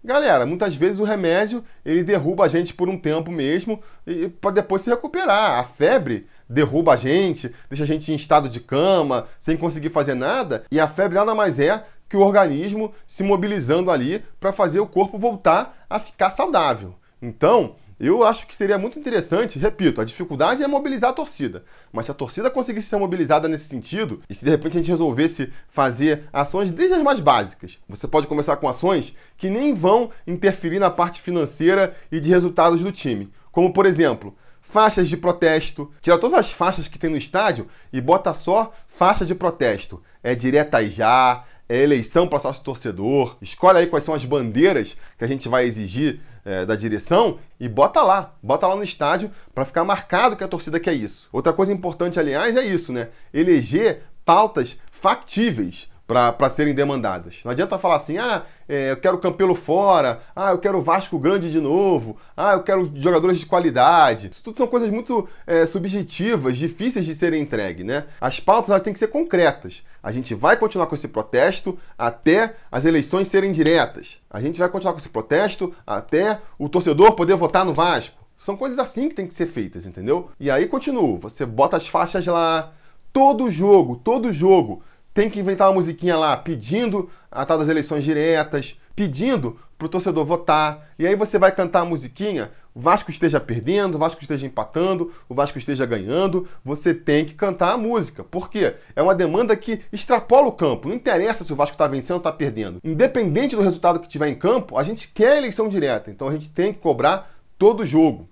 Galera, 0.03 0.45
muitas 0.45 0.75
vezes 0.75 0.99
o 0.99 1.05
remédio 1.05 1.63
ele 1.85 2.03
derruba 2.03 2.43
a 2.43 2.47
gente 2.49 2.73
por 2.73 2.89
um 2.89 2.97
tempo 2.97 3.31
mesmo 3.31 3.81
e 4.05 4.27
para 4.27 4.51
depois 4.51 4.81
se 4.81 4.89
recuperar. 4.89 5.59
A 5.59 5.63
febre 5.63 6.27
derruba 6.49 6.93
a 6.93 6.97
gente, 6.97 7.53
deixa 7.69 7.85
a 7.85 7.87
gente 7.87 8.11
em 8.11 8.15
estado 8.15 8.49
de 8.49 8.59
cama, 8.59 9.27
sem 9.39 9.55
conseguir 9.55 9.89
fazer 9.89 10.13
nada, 10.13 10.65
e 10.69 10.77
a 10.77 10.89
febre 10.89 11.17
nada 11.17 11.33
mais 11.33 11.57
é 11.57 11.85
que 12.09 12.17
o 12.17 12.21
organismo 12.21 12.93
se 13.07 13.23
mobilizando 13.23 13.89
ali 13.89 14.23
para 14.41 14.51
fazer 14.51 14.79
o 14.79 14.85
corpo 14.85 15.17
voltar 15.17 15.85
a 15.89 15.99
ficar 15.99 16.29
saudável. 16.29 16.95
Então, 17.21 17.75
eu 17.99 18.23
acho 18.23 18.47
que 18.47 18.55
seria 18.55 18.77
muito 18.77 18.99
interessante, 18.99 19.59
repito, 19.59 20.01
a 20.01 20.05
dificuldade 20.05 20.63
é 20.63 20.67
mobilizar 20.67 21.11
a 21.11 21.13
torcida. 21.13 21.63
Mas 21.91 22.05
se 22.05 22.11
a 22.11 22.15
torcida 22.15 22.49
conseguisse 22.49 22.87
ser 22.87 22.97
mobilizada 22.97 23.47
nesse 23.47 23.69
sentido, 23.69 24.21
e 24.29 24.35
se 24.35 24.43
de 24.43 24.51
repente 24.51 24.77
a 24.77 24.81
gente 24.81 24.91
resolvesse 24.91 25.51
fazer 25.69 26.23
ações 26.31 26.71
desde 26.71 26.95
as 26.95 27.03
mais 27.03 27.19
básicas, 27.19 27.79
você 27.87 28.07
pode 28.07 28.27
começar 28.27 28.57
com 28.57 28.67
ações 28.67 29.15
que 29.37 29.49
nem 29.49 29.73
vão 29.73 30.11
interferir 30.25 30.79
na 30.79 30.89
parte 30.89 31.21
financeira 31.21 31.95
e 32.11 32.19
de 32.19 32.29
resultados 32.29 32.81
do 32.81 32.91
time. 32.91 33.31
Como, 33.51 33.71
por 33.71 33.85
exemplo, 33.85 34.35
faixas 34.73 35.07
de 35.07 35.15
protesto. 35.15 35.91
Tira 36.01 36.17
todas 36.17 36.37
as 36.37 36.51
faixas 36.51 36.87
que 36.87 36.97
tem 36.97 37.09
no 37.09 37.15
estádio 37.15 37.67
e 37.91 38.01
bota 38.01 38.33
só 38.33 38.73
faixa 38.87 39.23
de 39.23 39.35
protesto. 39.35 40.01
É 40.23 40.33
direta 40.33 40.83
já, 40.89 41.43
é 41.69 41.77
eleição 41.77 42.27
para 42.27 42.39
sócio 42.39 42.63
torcedor. 42.63 43.37
Escolhe 43.39 43.77
aí 43.77 43.87
quais 43.87 44.03
são 44.03 44.15
as 44.15 44.25
bandeiras 44.25 44.97
que 45.17 45.23
a 45.23 45.27
gente 45.27 45.47
vai 45.47 45.65
exigir 45.65 46.21
é, 46.45 46.65
da 46.65 46.75
direção 46.75 47.39
e 47.59 47.69
bota 47.69 48.01
lá, 48.01 48.33
bota 48.41 48.67
lá 48.67 48.75
no 48.75 48.83
estádio 48.83 49.31
para 49.53 49.65
ficar 49.65 49.83
marcado 49.83 50.35
que 50.35 50.43
a 50.43 50.47
torcida 50.47 50.79
quer 50.79 50.93
isso. 50.93 51.29
Outra 51.31 51.53
coisa 51.53 51.71
importante, 51.71 52.19
aliás, 52.19 52.55
é 52.55 52.63
isso, 52.63 52.91
né? 52.91 53.09
Eleger 53.33 54.03
pautas 54.25 54.79
factíveis 54.91 55.91
para 56.13 56.49
serem 56.49 56.73
demandadas. 56.73 57.39
Não 57.43 57.51
adianta 57.51 57.77
falar 57.77 57.95
assim, 57.95 58.17
ah, 58.17 58.43
é, 58.67 58.91
eu 58.91 58.97
quero 58.97 59.17
Campelo 59.17 59.55
fora, 59.55 60.21
ah, 60.35 60.51
eu 60.51 60.57
quero 60.57 60.81
Vasco 60.81 61.17
grande 61.19 61.51
de 61.51 61.59
novo, 61.59 62.17
ah, 62.35 62.53
eu 62.53 62.63
quero 62.63 62.91
jogadores 62.95 63.39
de 63.39 63.45
qualidade. 63.45 64.29
Isso 64.31 64.43
tudo 64.43 64.57
são 64.57 64.67
coisas 64.67 64.89
muito 64.89 65.27
é, 65.45 65.65
subjetivas, 65.65 66.57
difíceis 66.57 67.05
de 67.05 67.15
serem 67.15 67.41
entregues, 67.41 67.85
né? 67.85 68.05
As 68.21 68.39
pautas 68.39 68.69
elas 68.69 68.81
têm 68.81 68.93
que 68.93 68.99
ser 68.99 69.07
concretas. 69.07 69.83
A 70.01 70.11
gente 70.11 70.35
vai 70.35 70.57
continuar 70.57 70.87
com 70.87 70.95
esse 70.95 71.07
protesto 71.07 71.77
até 71.97 72.55
as 72.71 72.85
eleições 72.85 73.27
serem 73.27 73.51
diretas. 73.51 74.17
A 74.29 74.41
gente 74.41 74.59
vai 74.59 74.69
continuar 74.69 74.93
com 74.93 74.99
esse 74.99 75.09
protesto 75.09 75.73
até 75.85 76.39
o 76.57 76.69
torcedor 76.69 77.13
poder 77.13 77.35
votar 77.35 77.65
no 77.65 77.73
Vasco. 77.73 78.23
São 78.37 78.57
coisas 78.57 78.77
assim 78.77 79.07
que 79.07 79.15
tem 79.15 79.25
que 79.25 79.33
ser 79.33 79.45
feitas, 79.45 79.85
entendeu? 79.85 80.29
E 80.37 80.51
aí 80.51 80.67
continua, 80.67 81.17
você 81.17 81.45
bota 81.45 81.77
as 81.77 81.87
faixas 81.87 82.25
lá, 82.25 82.73
todo 83.13 83.49
jogo, 83.49 83.95
todo 83.95 84.33
jogo 84.33 84.83
tem 85.13 85.29
que 85.29 85.39
inventar 85.39 85.67
uma 85.67 85.75
musiquinha 85.75 86.17
lá 86.17 86.35
pedindo 86.35 87.09
a 87.31 87.45
tal 87.45 87.57
das 87.57 87.69
eleições 87.69 88.03
diretas, 88.03 88.79
pedindo 88.95 89.59
para 89.77 89.85
o 89.85 89.89
torcedor 89.89 90.25
votar. 90.25 90.89
E 90.97 91.05
aí 91.05 91.15
você 91.15 91.37
vai 91.37 91.51
cantar 91.51 91.81
a 91.81 91.85
musiquinha, 91.85 92.51
o 92.75 92.79
Vasco 92.79 93.11
esteja 93.11 93.39
perdendo, 93.39 93.95
o 93.95 93.99
Vasco 93.99 94.21
esteja 94.21 94.47
empatando, 94.47 95.13
o 95.29 95.35
Vasco 95.35 95.57
esteja 95.57 95.85
ganhando, 95.85 96.47
você 96.63 96.93
tem 96.93 97.23
que 97.23 97.35
cantar 97.35 97.73
a 97.73 97.77
música. 97.77 98.23
Por 98.23 98.49
quê? 98.49 98.75
É 98.95 99.01
uma 99.01 99.13
demanda 99.13 99.55
que 99.55 99.81
extrapola 99.91 100.47
o 100.47 100.51
campo. 100.51 100.87
Não 100.87 100.95
interessa 100.95 101.43
se 101.43 101.53
o 101.53 101.55
Vasco 101.55 101.75
está 101.75 101.85
vencendo 101.85 102.15
ou 102.15 102.17
está 102.17 102.31
perdendo. 102.31 102.79
Independente 102.83 103.55
do 103.55 103.61
resultado 103.61 103.99
que 103.99 104.07
tiver 104.09 104.27
em 104.27 104.35
campo, 104.35 104.77
a 104.77 104.83
gente 104.83 105.07
quer 105.09 105.37
eleição 105.37 105.69
direta. 105.69 106.09
Então 106.09 106.27
a 106.27 106.31
gente 106.31 106.49
tem 106.49 106.73
que 106.73 106.79
cobrar 106.79 107.31
todo 107.59 107.85
jogo. 107.85 108.27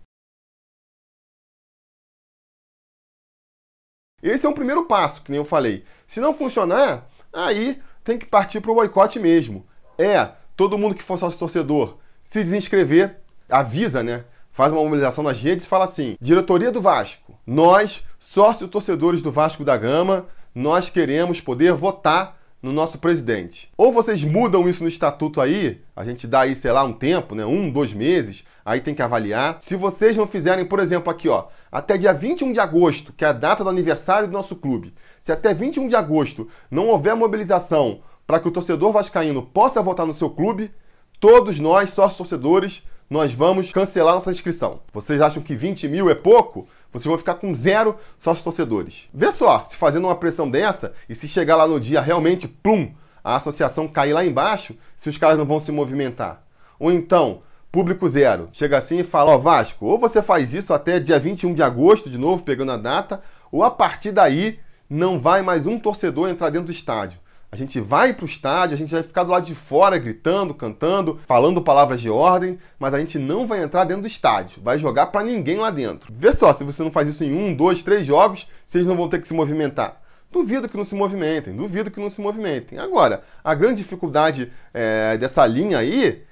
Esse 4.22 4.46
é 4.46 4.50
um 4.50 4.54
primeiro 4.54 4.86
passo, 4.86 5.22
que 5.22 5.32
nem 5.32 5.38
eu 5.38 5.46
falei. 5.46 5.84
Se 6.08 6.20
não 6.20 6.34
funcionar, 6.34 7.08
aí 7.34 7.80
tem 8.04 8.18
que 8.18 8.26
partir 8.26 8.62
para 8.62 8.72
o 8.72 8.76
boicote 8.76 9.20
mesmo. 9.20 9.66
É, 9.98 10.30
todo 10.56 10.78
mundo 10.78 10.96
que 10.96 11.04
for 11.04 11.18
sócio 11.18 11.40
torcedor, 11.40 11.98
se 12.24 12.44
desinscrever, 12.44 13.18
avisa, 13.50 14.04
né? 14.04 14.26
Faz 14.52 14.72
uma 14.72 14.84
mobilização 14.84 15.24
nas 15.24 15.40
redes 15.40 15.66
e 15.66 15.70
fala 15.70 15.86
assim: 15.86 16.16
diretoria 16.20 16.72
do 16.72 16.82
Vasco, 16.82 17.40
nós, 17.46 18.04
sócios 18.20 18.70
torcedores 18.70 19.22
do 19.22 19.32
Vasco 19.32 19.64
da 19.64 19.78
Gama, 19.78 20.28
nós 20.54 20.90
queremos 20.90 21.40
poder 21.40 21.74
votar 21.74 22.38
no 22.62 22.72
nosso 22.72 23.00
presidente. 23.00 23.72
Ou 23.76 23.92
vocês 23.92 24.24
mudam 24.24 24.68
isso 24.70 24.84
no 24.84 24.90
estatuto 24.90 25.42
aí, 25.42 25.82
a 25.96 26.06
gente 26.06 26.28
dá 26.28 26.42
aí, 26.42 26.56
sei 26.56 26.72
lá, 26.72 26.84
um 26.84 26.94
tempo, 26.94 27.34
né? 27.34 27.46
Um, 27.46 27.70
dois 27.72 27.94
meses, 27.94 28.44
aí 28.66 28.82
tem 28.82 28.94
que 28.94 29.02
avaliar. 29.02 29.58
Se 29.60 29.76
vocês 29.76 30.16
não 30.16 30.28
fizerem, 30.28 30.66
por 30.66 30.80
exemplo, 30.80 31.12
aqui, 31.12 31.28
ó, 31.30 31.46
até 31.72 31.98
dia 31.98 32.14
21 32.14 32.52
de 32.54 32.60
agosto, 32.60 33.14
que 33.14 33.26
é 33.26 33.28
a 33.28 33.34
data 33.34 33.64
do 33.64 33.70
aniversário 33.70 34.28
do 34.28 34.34
nosso 34.34 34.56
clube, 34.56 34.94
se 35.20 35.32
até 35.32 35.54
21 35.54 35.88
de 35.88 35.96
agosto 35.96 36.48
não 36.70 36.88
houver 36.88 37.16
mobilização 37.16 38.02
para 38.26 38.40
que 38.40 38.48
o 38.48 38.52
torcedor 38.52 38.92
vascaíno 38.92 39.44
possa 39.44 39.82
votar 39.82 40.06
no 40.06 40.14
seu 40.14 40.30
clube, 40.30 40.72
todos 41.20 41.60
nós, 41.60 41.90
sócios 41.90 42.18
torcedores, 42.18 42.84
nós 43.10 43.34
vamos 43.34 43.74
cancelar 43.74 44.16
nossa 44.16 44.32
inscrição. 44.32 44.80
Vocês 44.94 45.20
acham 45.20 45.44
que 45.44 45.54
20 45.54 45.90
mil 45.90 46.10
é 46.10 46.16
pouco? 46.16 46.66
Vocês 46.94 47.08
vão 47.08 47.18
ficar 47.18 47.36
com 47.36 47.54
zero 47.54 47.98
sócios 48.18 48.42
torcedores. 48.42 49.10
Vê 49.14 49.34
só, 49.34 49.62
se 49.64 49.76
fazendo 49.76 50.08
uma 50.08 50.16
pressão 50.16 50.50
dessa 50.50 50.94
e 51.10 51.14
se 51.14 51.28
chegar 51.28 51.58
lá 51.58 51.68
no 51.68 51.78
dia 51.78 52.00
realmente, 52.00 52.48
plum, 52.48 52.94
a 53.22 53.36
associação 53.36 53.86
cair 53.86 54.14
lá 54.14 54.26
embaixo, 54.26 54.78
se 54.96 55.10
os 55.10 55.18
caras 55.18 55.38
não 55.38 55.46
vão 55.46 55.60
se 55.60 55.74
movimentar. 55.74 56.42
Ou 56.80 56.90
então, 56.90 57.44
público 57.72 58.08
zero, 58.08 58.50
chega 58.52 58.78
assim 58.78 59.00
e 59.00 59.04
fala: 59.04 59.32
Ó, 59.32 59.36
oh, 59.36 59.40
Vasco, 59.40 59.86
ou 59.86 59.98
você 59.98 60.22
faz 60.22 60.54
isso 60.54 60.74
até 60.74 61.00
dia 61.00 61.18
21 61.18 61.54
de 61.54 61.64
agosto, 61.64 62.10
de 62.10 62.18
novo, 62.18 62.44
pegando 62.44 62.72
a 62.72 62.78
data, 62.78 63.22
ou 63.52 63.64
a 63.64 63.72
partir 63.72 64.12
daí 64.12 64.60
não 64.90 65.20
vai 65.20 65.42
mais 65.42 65.66
um 65.66 65.80
torcedor 65.80 66.28
entrar 66.28 66.50
dentro 66.50 66.68
do 66.68 66.72
estádio. 66.72 67.20
A 67.50 67.58
gente 67.58 67.82
vai 67.82 68.14
para 68.14 68.24
o 68.24 68.28
estádio, 68.28 68.76
a 68.76 68.78
gente 68.78 68.94
vai 68.94 69.04
ficar 69.04 69.24
do 69.24 69.32
lado 69.32 69.46
de 69.46 69.56
fora 69.56 69.98
gritando, 69.98 70.54
cantando, 70.54 71.20
falando 71.28 71.62
palavras 71.62 72.00
de 72.00 72.10
ordem, 72.10 72.58
mas 72.80 72.94
a 72.94 73.00
gente 73.00 73.20
não 73.20 73.46
vai 73.46 73.62
entrar 73.62 73.84
dentro 73.84 74.04
do 74.04 74.08
estádio, 74.08 74.62
vai 74.62 74.78
jogar 74.78 75.08
para 75.08 75.24
ninguém 75.24 75.58
lá 75.58 75.70
dentro. 75.70 76.14
Vê 76.14 76.32
só, 76.32 76.54
se 76.54 76.64
você 76.64 76.82
não 76.82 76.92
faz 76.92 77.10
isso 77.10 77.26
em 77.26 77.34
um, 77.34 77.54
dois, 77.54 77.84
três 77.84 78.06
jogos, 78.06 78.48
vocês 78.66 78.86
não 78.86 78.96
vão 78.96 79.10
ter 79.10 79.20
que 79.20 79.28
se 79.28 79.34
movimentar. 79.34 80.02
Duvido 80.32 80.70
que 80.70 80.78
não 80.78 80.86
se 80.86 80.96
movimentem, 80.96 81.54
duvido 81.54 81.92
que 81.92 82.00
não 82.00 82.10
se 82.10 82.22
movimentem. 82.22 82.80
Agora, 82.80 83.22
a 83.44 83.54
grande 83.54 83.82
dificuldade 83.82 84.50
é, 84.74 85.18
dessa 85.18 85.46
linha 85.46 85.78
aí, 85.78 86.24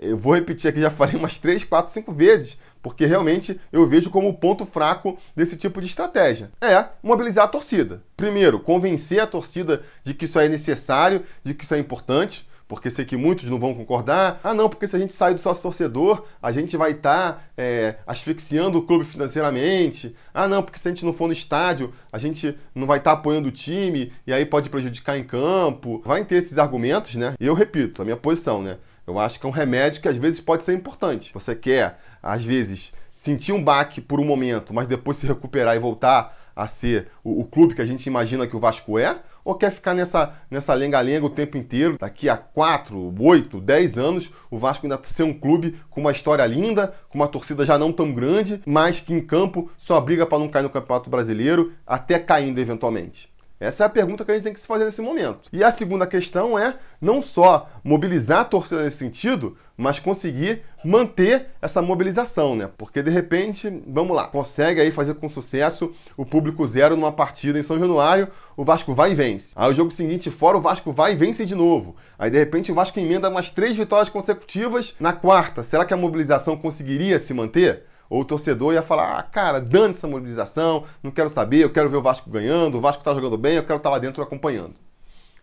eu 0.00 0.16
vou 0.16 0.34
repetir 0.34 0.68
aqui, 0.68 0.80
já 0.80 0.90
falei 0.90 1.16
umas 1.16 1.38
três, 1.38 1.64
quatro, 1.64 1.92
cinco 1.92 2.12
vezes, 2.12 2.56
porque 2.82 3.06
realmente 3.06 3.58
eu 3.72 3.86
vejo 3.86 4.10
como 4.10 4.28
o 4.28 4.34
ponto 4.34 4.66
fraco 4.66 5.18
desse 5.34 5.56
tipo 5.56 5.80
de 5.80 5.86
estratégia. 5.86 6.50
É 6.60 6.86
mobilizar 7.02 7.46
a 7.46 7.48
torcida. 7.48 8.02
Primeiro, 8.16 8.60
convencer 8.60 9.20
a 9.20 9.26
torcida 9.26 9.82
de 10.04 10.14
que 10.14 10.26
isso 10.26 10.38
é 10.38 10.48
necessário, 10.48 11.24
de 11.42 11.54
que 11.54 11.64
isso 11.64 11.74
é 11.74 11.78
importante, 11.78 12.46
porque 12.68 12.90
sei 12.90 13.04
que 13.04 13.16
muitos 13.16 13.48
não 13.48 13.58
vão 13.58 13.74
concordar. 13.74 14.40
Ah, 14.42 14.54
não, 14.54 14.68
porque 14.68 14.86
se 14.86 14.96
a 14.96 14.98
gente 14.98 15.12
sair 15.12 15.34
do 15.34 15.40
sócio 15.40 15.62
torcedor, 15.62 16.24
a 16.42 16.50
gente 16.50 16.76
vai 16.76 16.92
estar 16.92 17.32
tá, 17.32 17.42
é, 17.56 17.96
asfixiando 18.06 18.78
o 18.78 18.82
clube 18.82 19.04
financeiramente. 19.04 20.16
Ah, 20.32 20.48
não, 20.48 20.62
porque 20.62 20.78
se 20.78 20.88
a 20.88 20.90
gente 20.90 21.04
não 21.04 21.12
for 21.12 21.26
no 21.26 21.32
estádio, 21.32 21.92
a 22.12 22.18
gente 22.18 22.56
não 22.74 22.86
vai 22.86 22.98
estar 22.98 23.12
tá 23.12 23.18
apoiando 23.18 23.48
o 23.48 23.52
time 23.52 24.12
e 24.26 24.32
aí 24.32 24.46
pode 24.46 24.70
prejudicar 24.70 25.18
em 25.18 25.24
campo. 25.24 26.02
Vai 26.04 26.24
ter 26.24 26.36
esses 26.36 26.58
argumentos, 26.58 27.16
né? 27.16 27.34
E 27.38 27.46
eu 27.46 27.54
repito, 27.54 28.02
a 28.02 28.04
minha 28.04 28.16
posição, 28.16 28.62
né? 28.62 28.78
Eu 29.06 29.18
acho 29.18 29.38
que 29.38 29.46
é 29.46 29.48
um 29.48 29.52
remédio 29.52 30.00
que 30.00 30.08
às 30.08 30.16
vezes 30.16 30.40
pode 30.40 30.64
ser 30.64 30.72
importante. 30.72 31.32
Você 31.34 31.54
quer, 31.54 32.00
às 32.22 32.44
vezes, 32.44 32.92
sentir 33.12 33.52
um 33.52 33.62
baque 33.62 34.00
por 34.00 34.18
um 34.18 34.24
momento, 34.24 34.72
mas 34.72 34.86
depois 34.86 35.16
se 35.16 35.26
recuperar 35.26 35.76
e 35.76 35.78
voltar 35.78 36.36
a 36.56 36.66
ser 36.66 37.08
o, 37.22 37.40
o 37.40 37.44
clube 37.44 37.74
que 37.74 37.82
a 37.82 37.84
gente 37.84 38.06
imagina 38.06 38.46
que 38.46 38.56
o 38.56 38.60
Vasco 38.60 38.98
é? 38.98 39.18
Ou 39.44 39.54
quer 39.54 39.70
ficar 39.70 39.92
nessa 39.92 40.34
nessa 40.50 40.72
lenga-lenga 40.72 41.26
o 41.26 41.30
tempo 41.30 41.58
inteiro? 41.58 41.98
Daqui 42.00 42.28
a 42.28 42.36
4, 42.36 43.14
8, 43.18 43.60
10 43.60 43.98
anos, 43.98 44.30
o 44.50 44.56
Vasco 44.56 44.86
ainda 44.86 44.98
ser 45.04 45.24
um 45.24 45.34
clube 45.34 45.78
com 45.90 46.00
uma 46.00 46.12
história 46.12 46.46
linda, 46.46 46.94
com 47.10 47.18
uma 47.18 47.28
torcida 47.28 47.66
já 47.66 47.76
não 47.76 47.92
tão 47.92 48.12
grande, 48.12 48.62
mas 48.64 49.00
que 49.00 49.12
em 49.12 49.20
campo 49.20 49.70
só 49.76 50.00
briga 50.00 50.24
para 50.24 50.38
não 50.38 50.48
cair 50.48 50.62
no 50.62 50.70
Campeonato 50.70 51.10
Brasileiro, 51.10 51.72
até 51.86 52.18
caindo 52.18 52.58
eventualmente. 52.58 53.33
Essa 53.64 53.84
é 53.84 53.86
a 53.86 53.90
pergunta 53.90 54.24
que 54.24 54.30
a 54.30 54.34
gente 54.34 54.44
tem 54.44 54.52
que 54.52 54.60
se 54.60 54.66
fazer 54.66 54.84
nesse 54.84 55.00
momento. 55.00 55.48
E 55.52 55.64
a 55.64 55.72
segunda 55.72 56.06
questão 56.06 56.58
é 56.58 56.74
não 57.00 57.22
só 57.22 57.68
mobilizar 57.82 58.40
a 58.40 58.44
torcida 58.44 58.82
nesse 58.82 58.98
sentido, 58.98 59.56
mas 59.76 59.98
conseguir 59.98 60.62
manter 60.84 61.46
essa 61.60 61.80
mobilização, 61.80 62.54
né? 62.54 62.68
Porque 62.76 63.02
de 63.02 63.10
repente, 63.10 63.82
vamos 63.86 64.14
lá, 64.14 64.28
consegue 64.28 64.80
aí 64.80 64.90
fazer 64.90 65.14
com 65.14 65.28
sucesso 65.28 65.92
o 66.16 66.26
público 66.26 66.66
zero 66.66 66.94
numa 66.94 67.10
partida 67.10 67.58
em 67.58 67.62
São 67.62 67.78
Januário, 67.78 68.28
o 68.56 68.64
Vasco 68.64 68.92
vai 68.92 69.12
e 69.12 69.14
vence. 69.14 69.52
Aí 69.56 69.70
o 69.70 69.74
jogo 69.74 69.90
seguinte 69.90 70.30
fora, 70.30 70.58
o 70.58 70.60
Vasco 70.60 70.92
vai 70.92 71.12
e 71.12 71.16
vence 71.16 71.46
de 71.46 71.54
novo. 71.54 71.96
Aí 72.18 72.30
de 72.30 72.38
repente 72.38 72.70
o 72.70 72.74
Vasco 72.74 73.00
emenda 73.00 73.30
umas 73.30 73.50
três 73.50 73.74
vitórias 73.74 74.10
consecutivas 74.10 74.94
na 75.00 75.12
quarta. 75.12 75.62
Será 75.62 75.84
que 75.84 75.94
a 75.94 75.96
mobilização 75.96 76.56
conseguiria 76.56 77.18
se 77.18 77.32
manter? 77.32 77.84
Ou 78.08 78.20
o 78.20 78.24
torcedor 78.24 78.74
ia 78.74 78.82
falar: 78.82 79.18
ah, 79.18 79.22
cara, 79.22 79.60
dane 79.60 79.90
essa 79.90 80.06
mobilização, 80.06 80.84
não 81.02 81.10
quero 81.10 81.28
saber, 81.28 81.58
eu 81.58 81.70
quero 81.70 81.88
ver 81.90 81.96
o 81.96 82.02
Vasco 82.02 82.30
ganhando, 82.30 82.78
o 82.78 82.80
Vasco 82.80 83.00
está 83.00 83.14
jogando 83.14 83.38
bem, 83.38 83.56
eu 83.56 83.62
quero 83.62 83.76
estar 83.76 83.90
tá 83.90 83.94
lá 83.94 83.98
dentro 83.98 84.22
acompanhando. 84.22 84.74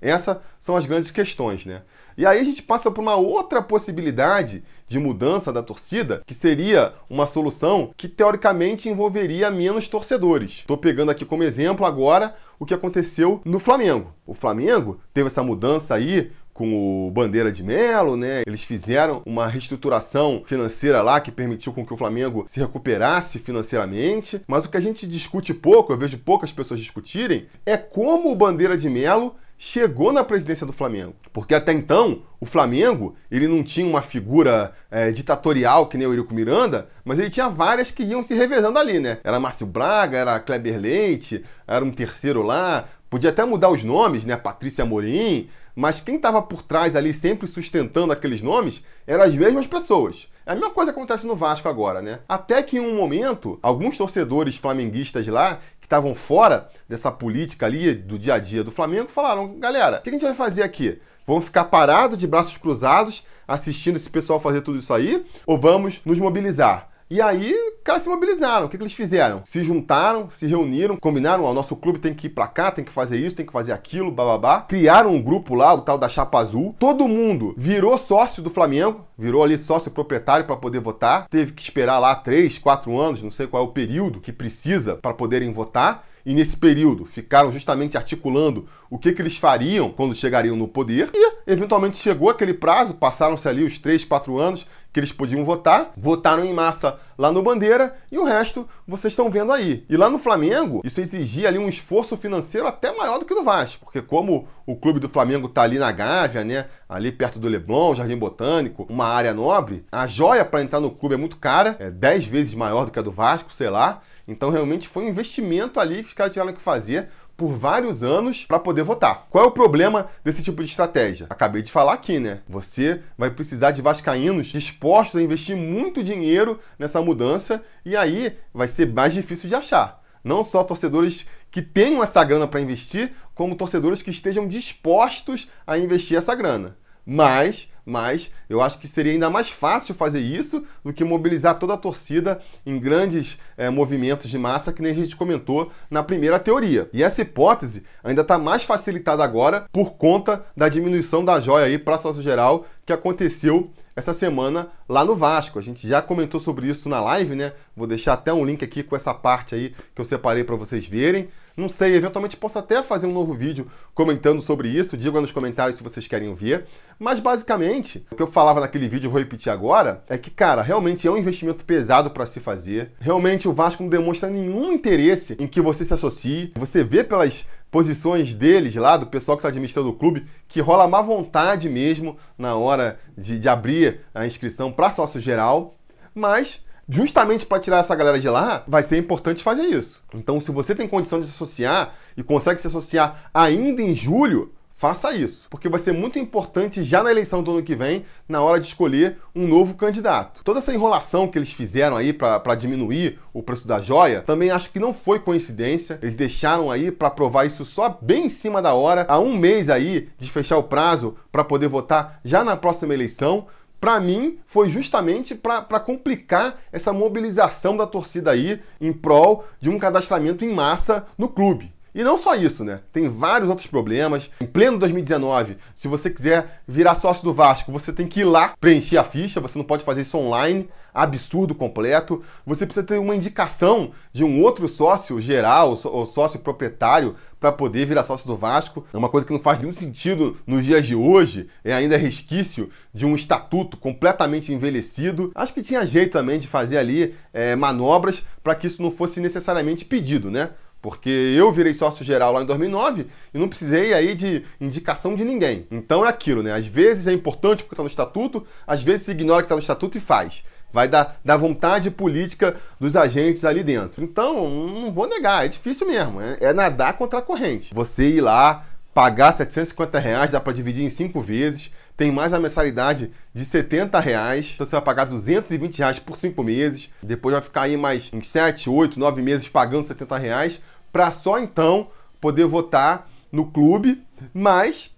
Essas 0.01 0.37
são 0.59 0.75
as 0.75 0.85
grandes 0.85 1.11
questões, 1.11 1.65
né? 1.65 1.83
E 2.17 2.25
aí 2.25 2.39
a 2.39 2.43
gente 2.43 2.63
passa 2.63 2.91
por 2.91 3.01
uma 3.01 3.15
outra 3.15 3.61
possibilidade 3.61 4.63
de 4.87 4.99
mudança 4.99 5.53
da 5.53 5.63
torcida, 5.63 6.21
que 6.25 6.33
seria 6.33 6.93
uma 7.09 7.25
solução 7.25 7.93
que 7.95 8.09
teoricamente 8.09 8.89
envolveria 8.89 9.49
menos 9.49 9.87
torcedores. 9.87 10.51
Estou 10.59 10.77
pegando 10.77 11.11
aqui 11.11 11.23
como 11.23 11.43
exemplo 11.43 11.85
agora 11.85 12.35
o 12.59 12.65
que 12.65 12.73
aconteceu 12.73 13.41
no 13.45 13.59
Flamengo. 13.59 14.13
O 14.25 14.33
Flamengo 14.33 14.99
teve 15.13 15.27
essa 15.27 15.41
mudança 15.41 15.95
aí 15.95 16.31
com 16.53 17.07
o 17.07 17.11
Bandeira 17.11 17.51
de 17.51 17.63
Melo, 17.63 18.15
né? 18.15 18.43
Eles 18.45 18.63
fizeram 18.63 19.21
uma 19.25 19.47
reestruturação 19.47 20.43
financeira 20.45 21.01
lá 21.01 21.19
que 21.19 21.31
permitiu 21.31 21.73
com 21.73 21.85
que 21.85 21.93
o 21.93 21.97
Flamengo 21.97 22.45
se 22.47 22.59
recuperasse 22.59 23.39
financeiramente. 23.39 24.41
Mas 24.47 24.65
o 24.65 24.69
que 24.69 24.77
a 24.77 24.81
gente 24.81 25.07
discute 25.07 25.53
pouco, 25.53 25.91
eu 25.93 25.97
vejo 25.97 26.17
poucas 26.17 26.51
pessoas 26.51 26.79
discutirem, 26.79 27.47
é 27.65 27.77
como 27.77 28.31
o 28.31 28.35
Bandeira 28.35 28.77
de 28.77 28.89
Melo 28.89 29.35
chegou 29.63 30.11
na 30.11 30.23
presidência 30.23 30.65
do 30.65 30.73
Flamengo. 30.73 31.13
Porque 31.31 31.53
até 31.53 31.71
então, 31.71 32.23
o 32.39 32.47
Flamengo, 32.47 33.15
ele 33.29 33.47
não 33.47 33.61
tinha 33.61 33.85
uma 33.85 34.01
figura 34.01 34.73
é, 34.89 35.11
ditatorial 35.11 35.85
que 35.85 35.99
nem 35.99 36.07
o 36.07 36.13
Eurico 36.13 36.33
Miranda, 36.33 36.89
mas 37.05 37.19
ele 37.19 37.29
tinha 37.29 37.47
várias 37.47 37.91
que 37.91 38.01
iam 38.01 38.23
se 38.23 38.33
revezando 38.33 38.79
ali, 38.79 38.99
né? 38.99 39.19
Era 39.23 39.39
Márcio 39.39 39.67
Braga, 39.67 40.17
era 40.17 40.39
Kleber 40.39 40.79
Leite, 40.79 41.45
era 41.67 41.85
um 41.85 41.91
terceiro 41.91 42.41
lá, 42.41 42.89
podia 43.07 43.29
até 43.29 43.45
mudar 43.45 43.69
os 43.69 43.83
nomes, 43.83 44.25
né? 44.25 44.35
Patrícia 44.35 44.83
Morim, 44.83 45.47
mas 45.75 46.01
quem 46.01 46.15
estava 46.15 46.41
por 46.41 46.61
trás 46.61 46.95
ali 46.95 47.13
sempre 47.13 47.47
sustentando 47.47 48.13
aqueles 48.13 48.41
nomes 48.41 48.83
eram 49.05 49.23
as 49.23 49.35
mesmas 49.35 49.67
pessoas. 49.67 50.27
A 50.45 50.53
mesma 50.53 50.71
coisa 50.71 50.91
acontece 50.91 51.25
no 51.25 51.35
Vasco 51.35 51.69
agora, 51.69 52.01
né? 52.01 52.19
Até 52.27 52.61
que 52.63 52.77
em 52.77 52.79
um 52.79 52.95
momento, 52.95 53.59
alguns 53.61 53.97
torcedores 53.97 54.57
flamenguistas 54.57 55.25
lá 55.27 55.59
estavam 55.81 56.15
fora 56.15 56.69
dessa 56.87 57.11
política 57.11 57.65
ali 57.65 57.93
do 57.93 58.17
dia 58.17 58.35
a 58.35 58.39
dia 58.39 58.63
do 58.63 58.71
Flamengo 58.71 59.09
falaram: 59.09 59.59
galera, 59.59 59.97
o 59.99 60.01
que 60.01 60.09
a 60.09 60.13
gente 60.13 60.25
vai 60.25 60.33
fazer 60.33 60.63
aqui? 60.63 60.99
Vamos 61.25 61.45
ficar 61.45 61.65
parados 61.65 62.17
de 62.17 62.25
braços 62.25 62.57
cruzados 62.57 63.23
assistindo 63.47 63.97
esse 63.97 64.09
pessoal 64.09 64.39
fazer 64.39 64.61
tudo 64.61 64.79
isso 64.79 64.93
aí? 64.93 65.25
Ou 65.45 65.59
vamos 65.59 66.01
nos 66.05 66.19
mobilizar? 66.19 66.90
E 67.11 67.21
aí, 67.21 67.53
caras 67.83 68.03
se 68.03 68.07
mobilizaram. 68.07 68.67
O 68.67 68.69
que, 68.69 68.77
que 68.77 68.83
eles 68.83 68.93
fizeram? 68.93 69.41
Se 69.43 69.61
juntaram, 69.65 70.29
se 70.29 70.47
reuniram, 70.47 70.95
combinaram: 70.95 71.43
ó, 71.43 71.53
nosso 71.53 71.75
clube 71.75 71.99
tem 71.99 72.13
que 72.13 72.27
ir 72.27 72.29
pra 72.29 72.47
cá, 72.47 72.71
tem 72.71 72.85
que 72.85 72.91
fazer 72.91 73.17
isso, 73.17 73.35
tem 73.35 73.45
que 73.45 73.51
fazer 73.51 73.73
aquilo, 73.73 74.09
bababá. 74.09 74.61
Criaram 74.61 75.13
um 75.13 75.21
grupo 75.21 75.53
lá, 75.53 75.73
o 75.73 75.81
tal 75.81 75.97
da 75.97 76.07
Chapa 76.07 76.39
Azul. 76.39 76.73
Todo 76.79 77.09
mundo 77.09 77.53
virou 77.57 77.97
sócio 77.97 78.41
do 78.41 78.49
Flamengo, 78.49 79.05
virou 79.17 79.43
ali 79.43 79.57
sócio 79.57 79.91
proprietário 79.91 80.45
para 80.45 80.55
poder 80.55 80.79
votar. 80.79 81.27
Teve 81.27 81.51
que 81.51 81.61
esperar 81.61 81.99
lá 81.99 82.15
três, 82.15 82.57
quatro 82.57 82.97
anos, 82.97 83.21
não 83.21 83.29
sei 83.29 83.45
qual 83.45 83.61
é 83.61 83.67
o 83.67 83.73
período 83.73 84.21
que 84.21 84.31
precisa 84.31 84.95
para 84.95 85.13
poderem 85.13 85.51
votar 85.51 86.05
e 86.25 86.33
nesse 86.33 86.55
período 86.55 87.05
ficaram 87.05 87.51
justamente 87.51 87.97
articulando 87.97 88.67
o 88.89 88.97
que, 88.97 89.11
que 89.11 89.21
eles 89.21 89.37
fariam 89.37 89.89
quando 89.89 90.13
chegariam 90.13 90.55
no 90.55 90.67
poder 90.67 91.09
e 91.13 91.33
eventualmente 91.47 91.97
chegou 91.97 92.29
aquele 92.29 92.53
prazo, 92.53 92.93
passaram-se 92.93 93.47
ali 93.47 93.63
os 93.63 93.79
três, 93.79 94.05
quatro 94.05 94.37
anos 94.37 94.67
que 94.91 94.99
eles 94.99 95.11
podiam 95.11 95.43
votar, 95.45 95.91
votaram 95.95 96.43
em 96.43 96.53
massa 96.53 96.99
lá 97.17 97.31
no 97.31 97.41
Bandeira 97.41 97.95
e 98.11 98.17
o 98.17 98.23
resto 98.23 98.67
vocês 98.85 99.13
estão 99.13 99.29
vendo 99.29 99.51
aí. 99.51 99.85
E 99.89 99.95
lá 99.95 100.09
no 100.09 100.19
Flamengo, 100.19 100.81
isso 100.83 100.99
exigia 100.99 101.47
ali 101.47 101.57
um 101.57 101.69
esforço 101.69 102.17
financeiro 102.17 102.67
até 102.67 102.91
maior 102.95 103.19
do 103.19 103.25
que 103.25 103.33
no 103.33 103.43
Vasco, 103.43 103.85
porque 103.85 104.01
como 104.01 104.47
o 104.65 104.75
clube 104.75 104.99
do 104.99 105.07
Flamengo 105.07 105.47
tá 105.47 105.61
ali 105.61 105.77
na 105.77 105.91
Gávea, 105.91 106.43
né, 106.43 106.65
ali 106.89 107.11
perto 107.11 107.39
do 107.39 107.47
Leblon, 107.47 107.95
Jardim 107.95 108.17
Botânico, 108.17 108.85
uma 108.89 109.05
área 109.05 109.33
nobre, 109.33 109.85
a 109.91 110.07
joia 110.07 110.43
para 110.43 110.61
entrar 110.61 110.79
no 110.79 110.91
clube 110.91 111.15
é 111.15 111.17
muito 111.17 111.37
cara, 111.37 111.75
é 111.79 111.89
10 111.89 112.25
vezes 112.25 112.53
maior 112.53 112.85
do 112.85 112.91
que 112.91 112.99
a 112.99 113.03
do 113.03 113.11
Vasco, 113.11 113.51
sei 113.53 113.69
lá. 113.69 114.01
Então 114.27 114.49
realmente 114.49 114.87
foi 114.87 115.03
um 115.03 115.09
investimento 115.09 115.79
ali 115.79 116.03
que 116.03 116.09
os 116.09 116.13
caras 116.13 116.31
tiveram 116.31 116.53
que 116.53 116.61
fazer 116.61 117.09
por 117.41 117.55
vários 117.55 118.03
anos 118.03 118.45
para 118.45 118.59
poder 118.59 118.83
votar. 118.83 119.25
Qual 119.31 119.43
é 119.43 119.47
o 119.47 119.51
problema 119.51 120.11
desse 120.23 120.43
tipo 120.43 120.61
de 120.61 120.69
estratégia? 120.69 121.25
Acabei 121.27 121.63
de 121.63 121.71
falar 121.71 121.93
aqui, 121.93 122.19
né? 122.19 122.41
Você 122.47 123.01
vai 123.17 123.31
precisar 123.31 123.71
de 123.71 123.81
vascaínos 123.81 124.45
dispostos 124.45 125.19
a 125.19 125.23
investir 125.23 125.57
muito 125.57 126.03
dinheiro 126.03 126.59
nessa 126.77 127.01
mudança 127.01 127.63
e 127.83 127.97
aí 127.97 128.37
vai 128.53 128.67
ser 128.67 128.93
mais 128.93 129.11
difícil 129.11 129.49
de 129.49 129.55
achar. 129.55 130.03
Não 130.23 130.43
só 130.43 130.63
torcedores 130.63 131.25
que 131.49 131.63
tenham 131.63 132.03
essa 132.03 132.23
grana 132.23 132.47
para 132.47 132.61
investir, 132.61 133.11
como 133.33 133.55
torcedores 133.55 134.03
que 134.03 134.11
estejam 134.11 134.47
dispostos 134.47 135.49
a 135.65 135.79
investir 135.79 136.15
essa 136.15 136.35
grana. 136.35 136.77
Mas 137.05 137.69
mas 137.85 138.31
eu 138.49 138.61
acho 138.61 138.79
que 138.79 138.87
seria 138.87 139.11
ainda 139.11 139.29
mais 139.29 139.49
fácil 139.49 139.93
fazer 139.93 140.19
isso 140.19 140.63
do 140.83 140.93
que 140.93 141.03
mobilizar 141.03 141.57
toda 141.57 141.73
a 141.73 141.77
torcida 141.77 142.39
em 142.65 142.79
grandes 142.79 143.39
é, 143.57 143.69
movimentos 143.69 144.29
de 144.29 144.37
massa, 144.37 144.71
que 144.71 144.81
nem 144.81 144.91
a 144.91 144.95
gente 144.95 145.15
comentou 145.15 145.71
na 145.89 146.03
primeira 146.03 146.39
teoria. 146.39 146.89
E 146.93 147.03
essa 147.03 147.21
hipótese 147.21 147.83
ainda 148.03 148.21
está 148.21 148.37
mais 148.37 148.63
facilitada 148.63 149.23
agora 149.23 149.65
por 149.71 149.93
conta 149.93 150.45
da 150.55 150.69
diminuição 150.69 151.25
da 151.25 151.39
joia 151.39 151.65
aí 151.65 151.77
para 151.77 151.97
sócio 151.97 152.21
geral 152.21 152.65
que 152.85 152.93
aconteceu 152.93 153.71
essa 153.95 154.13
semana 154.13 154.69
lá 154.87 155.03
no 155.03 155.15
Vasco. 155.15 155.59
A 155.59 155.61
gente 155.61 155.87
já 155.87 156.01
comentou 156.01 156.39
sobre 156.39 156.67
isso 156.67 156.87
na 156.87 157.01
live, 157.01 157.35
né? 157.35 157.53
Vou 157.75 157.87
deixar 157.87 158.13
até 158.13 158.31
um 158.31 158.45
link 158.45 158.63
aqui 158.63 158.83
com 158.83 158.95
essa 158.95 159.13
parte 159.13 159.53
aí 159.53 159.75
que 159.93 160.01
eu 160.01 160.05
separei 160.05 160.43
para 160.43 160.55
vocês 160.55 160.87
verem. 160.87 161.29
Não 161.55 161.67
sei, 161.67 161.95
eventualmente 161.95 162.37
posso 162.37 162.57
até 162.57 162.81
fazer 162.81 163.07
um 163.07 163.13
novo 163.13 163.33
vídeo 163.33 163.69
comentando 163.93 164.41
sobre 164.41 164.69
isso, 164.69 164.97
diga 164.97 165.19
nos 165.19 165.31
comentários 165.31 165.77
se 165.77 165.83
vocês 165.83 166.07
querem 166.07 166.33
ver. 166.33 166.65
Mas 166.97 167.19
basicamente, 167.19 168.05
o 168.11 168.15
que 168.15 168.21
eu 168.21 168.27
falava 168.27 168.61
naquele 168.61 168.87
vídeo, 168.87 169.09
vou 169.09 169.19
repetir 169.19 169.51
agora, 169.51 170.03
é 170.07 170.17
que, 170.17 170.29
cara, 170.29 170.61
realmente 170.61 171.07
é 171.07 171.11
um 171.11 171.17
investimento 171.17 171.65
pesado 171.65 172.09
para 172.11 172.25
se 172.25 172.39
fazer. 172.39 172.93
Realmente 172.99 173.47
o 173.47 173.53
Vasco 173.53 173.83
não 173.83 173.89
demonstra 173.89 174.29
nenhum 174.29 174.71
interesse 174.71 175.35
em 175.39 175.47
que 175.47 175.61
você 175.61 175.83
se 175.83 175.93
associe. 175.93 176.51
Você 176.55 176.83
vê 176.83 177.03
pelas 177.03 177.47
posições 177.69 178.33
deles 178.33 178.75
lá, 178.75 178.97
do 178.97 179.07
pessoal 179.07 179.37
que 179.37 179.39
está 179.39 179.49
administrando 179.49 179.89
o 179.89 179.93
clube, 179.93 180.27
que 180.47 180.61
rola 180.61 180.87
má 180.87 181.01
vontade 181.01 181.69
mesmo 181.69 182.17
na 182.37 182.55
hora 182.55 182.99
de, 183.17 183.39
de 183.39 183.49
abrir 183.49 184.01
a 184.13 184.25
inscrição 184.25 184.71
para 184.71 184.89
sócio 184.89 185.19
geral. 185.19 185.75
Mas 186.13 186.65
justamente 186.91 187.45
para 187.45 187.59
tirar 187.59 187.77
essa 187.77 187.95
galera 187.95 188.19
de 188.19 188.27
lá, 188.27 188.63
vai 188.67 188.83
ser 188.83 188.97
importante 188.97 189.41
fazer 189.41 189.63
isso. 189.63 190.03
Então, 190.13 190.41
se 190.41 190.51
você 190.51 190.75
tem 190.75 190.87
condição 190.87 191.21
de 191.21 191.25
se 191.25 191.31
associar 191.31 191.95
e 192.17 192.21
consegue 192.21 192.59
se 192.59 192.67
associar 192.67 193.29
ainda 193.33 193.81
em 193.81 193.95
julho, 193.95 194.51
faça 194.73 195.13
isso, 195.13 195.45
porque 195.47 195.69
vai 195.69 195.79
ser 195.79 195.91
muito 195.91 196.17
importante 196.17 196.83
já 196.83 197.03
na 197.03 197.11
eleição 197.11 197.43
do 197.43 197.51
ano 197.51 197.61
que 197.61 197.75
vem, 197.75 198.03
na 198.27 198.41
hora 198.41 198.59
de 198.59 198.65
escolher 198.65 199.19
um 199.33 199.47
novo 199.47 199.75
candidato. 199.75 200.43
Toda 200.43 200.57
essa 200.57 200.73
enrolação 200.73 201.27
que 201.27 201.37
eles 201.37 201.53
fizeram 201.53 201.95
aí 201.95 202.11
para 202.11 202.55
diminuir 202.55 203.19
o 203.31 203.43
preço 203.43 203.67
da 203.67 203.79
joia, 203.79 204.21
também 204.21 204.49
acho 204.49 204.71
que 204.71 204.79
não 204.79 204.91
foi 204.91 205.19
coincidência. 205.19 205.99
Eles 206.01 206.15
deixaram 206.15 206.71
aí 206.71 206.91
para 206.91 207.11
provar 207.11 207.45
isso 207.45 207.63
só 207.63 207.95
bem 208.01 208.25
em 208.25 208.29
cima 208.29 208.59
da 208.59 208.73
hora, 208.73 209.05
há 209.07 209.19
um 209.19 209.37
mês 209.37 209.69
aí 209.69 210.09
de 210.17 210.31
fechar 210.31 210.57
o 210.57 210.63
prazo 210.63 211.15
para 211.31 211.43
poder 211.43 211.67
votar 211.67 212.19
já 212.25 212.43
na 212.43 212.57
próxima 212.57 212.93
eleição 212.93 213.45
para 213.81 213.99
mim, 213.99 214.37
foi 214.45 214.69
justamente 214.69 215.33
para 215.33 215.79
complicar 215.79 216.61
essa 216.71 216.93
mobilização 216.93 217.75
da 217.75 217.87
torcida 217.87 218.29
aí 218.29 218.61
em 218.79 218.93
prol 218.93 219.43
de 219.59 219.71
um 219.71 219.79
cadastramento 219.79 220.45
em 220.45 220.53
massa 220.53 221.07
no 221.17 221.27
clube. 221.27 221.73
E 221.93 222.03
não 222.03 222.17
só 222.17 222.35
isso, 222.35 222.63
né? 222.63 222.79
Tem 222.93 223.09
vários 223.09 223.49
outros 223.49 223.67
problemas. 223.67 224.29
Em 224.39 224.45
pleno 224.45 224.79
2019, 224.79 225.57
se 225.75 225.87
você 225.87 226.09
quiser 226.09 226.61
virar 226.65 226.95
sócio 226.95 227.23
do 227.23 227.33
Vasco, 227.33 227.71
você 227.71 227.91
tem 227.91 228.07
que 228.07 228.21
ir 228.21 228.23
lá 228.23 228.53
preencher 228.59 228.97
a 228.97 229.03
ficha, 229.03 229.41
você 229.41 229.57
não 229.57 229.65
pode 229.65 229.83
fazer 229.83 230.01
isso 230.01 230.17
online, 230.17 230.69
absurdo 230.93 231.53
completo. 231.53 232.23
Você 232.45 232.65
precisa 232.65 232.85
ter 232.85 232.97
uma 232.97 233.15
indicação 233.15 233.91
de 234.13 234.23
um 234.23 234.41
outro 234.41 234.69
sócio 234.69 235.19
geral 235.19 235.77
ou 235.83 236.05
sócio 236.05 236.39
proprietário 236.39 237.15
para 237.41 237.51
poder 237.51 237.85
virar 237.85 238.03
sócio 238.03 238.27
do 238.27 238.37
Vasco. 238.37 238.85
É 238.93 238.97
uma 238.97 239.09
coisa 239.09 239.25
que 239.25 239.33
não 239.33 239.39
faz 239.39 239.59
nenhum 239.59 239.73
sentido 239.73 240.37
nos 240.45 240.63
dias 240.63 240.85
de 240.85 240.95
hoje, 240.95 241.49
é 241.63 241.73
ainda 241.73 241.97
resquício 241.97 242.69
de 242.93 243.05
um 243.05 243.15
estatuto 243.15 243.75
completamente 243.77 244.53
envelhecido. 244.53 245.31
Acho 245.33 245.53
que 245.53 245.63
tinha 245.63 245.85
jeito 245.85 246.13
também 246.13 246.39
de 246.39 246.47
fazer 246.47 246.77
ali 246.77 247.15
é, 247.33 247.55
manobras 247.55 248.23
para 248.43 248.55
que 248.55 248.67
isso 248.67 248.81
não 248.81 248.91
fosse 248.91 249.19
necessariamente 249.19 249.83
pedido, 249.83 250.29
né? 250.29 250.51
Porque 250.81 251.09
eu 251.09 251.51
virei 251.51 251.73
sócio 251.73 252.03
geral 252.03 252.33
lá 252.33 252.41
em 252.41 252.45
2009 252.45 253.07
e 253.33 253.37
não 253.37 253.47
precisei 253.47 253.93
aí 253.93 254.15
de 254.15 254.43
indicação 254.59 255.15
de 255.15 255.23
ninguém. 255.23 255.67
Então 255.69 256.05
é 256.05 256.09
aquilo, 256.09 256.41
né? 256.41 256.53
Às 256.53 256.65
vezes 256.65 257.07
é 257.07 257.13
importante 257.13 257.63
porque 257.63 257.75
está 257.75 257.83
no 257.83 257.89
estatuto, 257.89 258.45
às 258.65 258.81
vezes 258.81 259.05
se 259.05 259.11
ignora 259.11 259.41
que 259.41 259.45
está 259.45 259.55
no 259.55 259.61
estatuto 259.61 259.97
e 259.97 260.01
faz. 260.01 260.43
Vai 260.73 260.87
dar, 260.87 261.19
da 261.23 261.37
vontade 261.37 261.91
política 261.91 262.55
dos 262.79 262.95
agentes 262.95 263.45
ali 263.45 263.61
dentro. 263.61 264.03
Então, 264.03 264.49
não 264.49 264.91
vou 264.91 265.07
negar, 265.07 265.45
é 265.45 265.49
difícil 265.49 265.85
mesmo. 265.85 266.19
É, 266.21 266.37
é 266.39 266.53
nadar 266.53 266.97
contra 266.97 267.19
a 267.19 267.21
corrente. 267.21 267.73
Você 267.73 268.07
ir 268.07 268.21
lá, 268.21 268.65
pagar 268.93 269.33
750 269.33 269.99
reais, 269.99 270.31
dá 270.31 270.39
para 270.39 270.53
dividir 270.53 270.83
em 270.83 270.89
cinco 270.89 271.19
vezes 271.19 271.71
tem 272.01 272.11
mais 272.11 272.33
a 272.33 272.39
mensalidade 272.39 273.11
de 273.31 273.45
70 273.45 273.99
reais. 273.99 274.53
Então 274.55 274.65
você 274.65 274.71
vai 274.71 274.81
pagar 274.81 275.05
220 275.05 275.77
reais 275.77 275.99
por 275.99 276.17
5 276.17 276.43
meses. 276.43 276.89
Depois 277.03 277.33
vai 277.33 277.41
ficar 277.43 277.61
aí 277.61 277.77
mais 277.77 278.11
em 278.11 278.23
7, 278.23 278.71
8, 278.71 278.99
9 278.99 279.21
meses 279.21 279.47
pagando 279.47 279.83
70 279.83 280.17
reais 280.17 280.59
para 280.91 281.11
só 281.11 281.39
então 281.39 281.89
poder 282.19 282.45
votar 282.45 283.09
no 283.31 283.45
clube. 283.51 284.03
Mas 284.33 284.95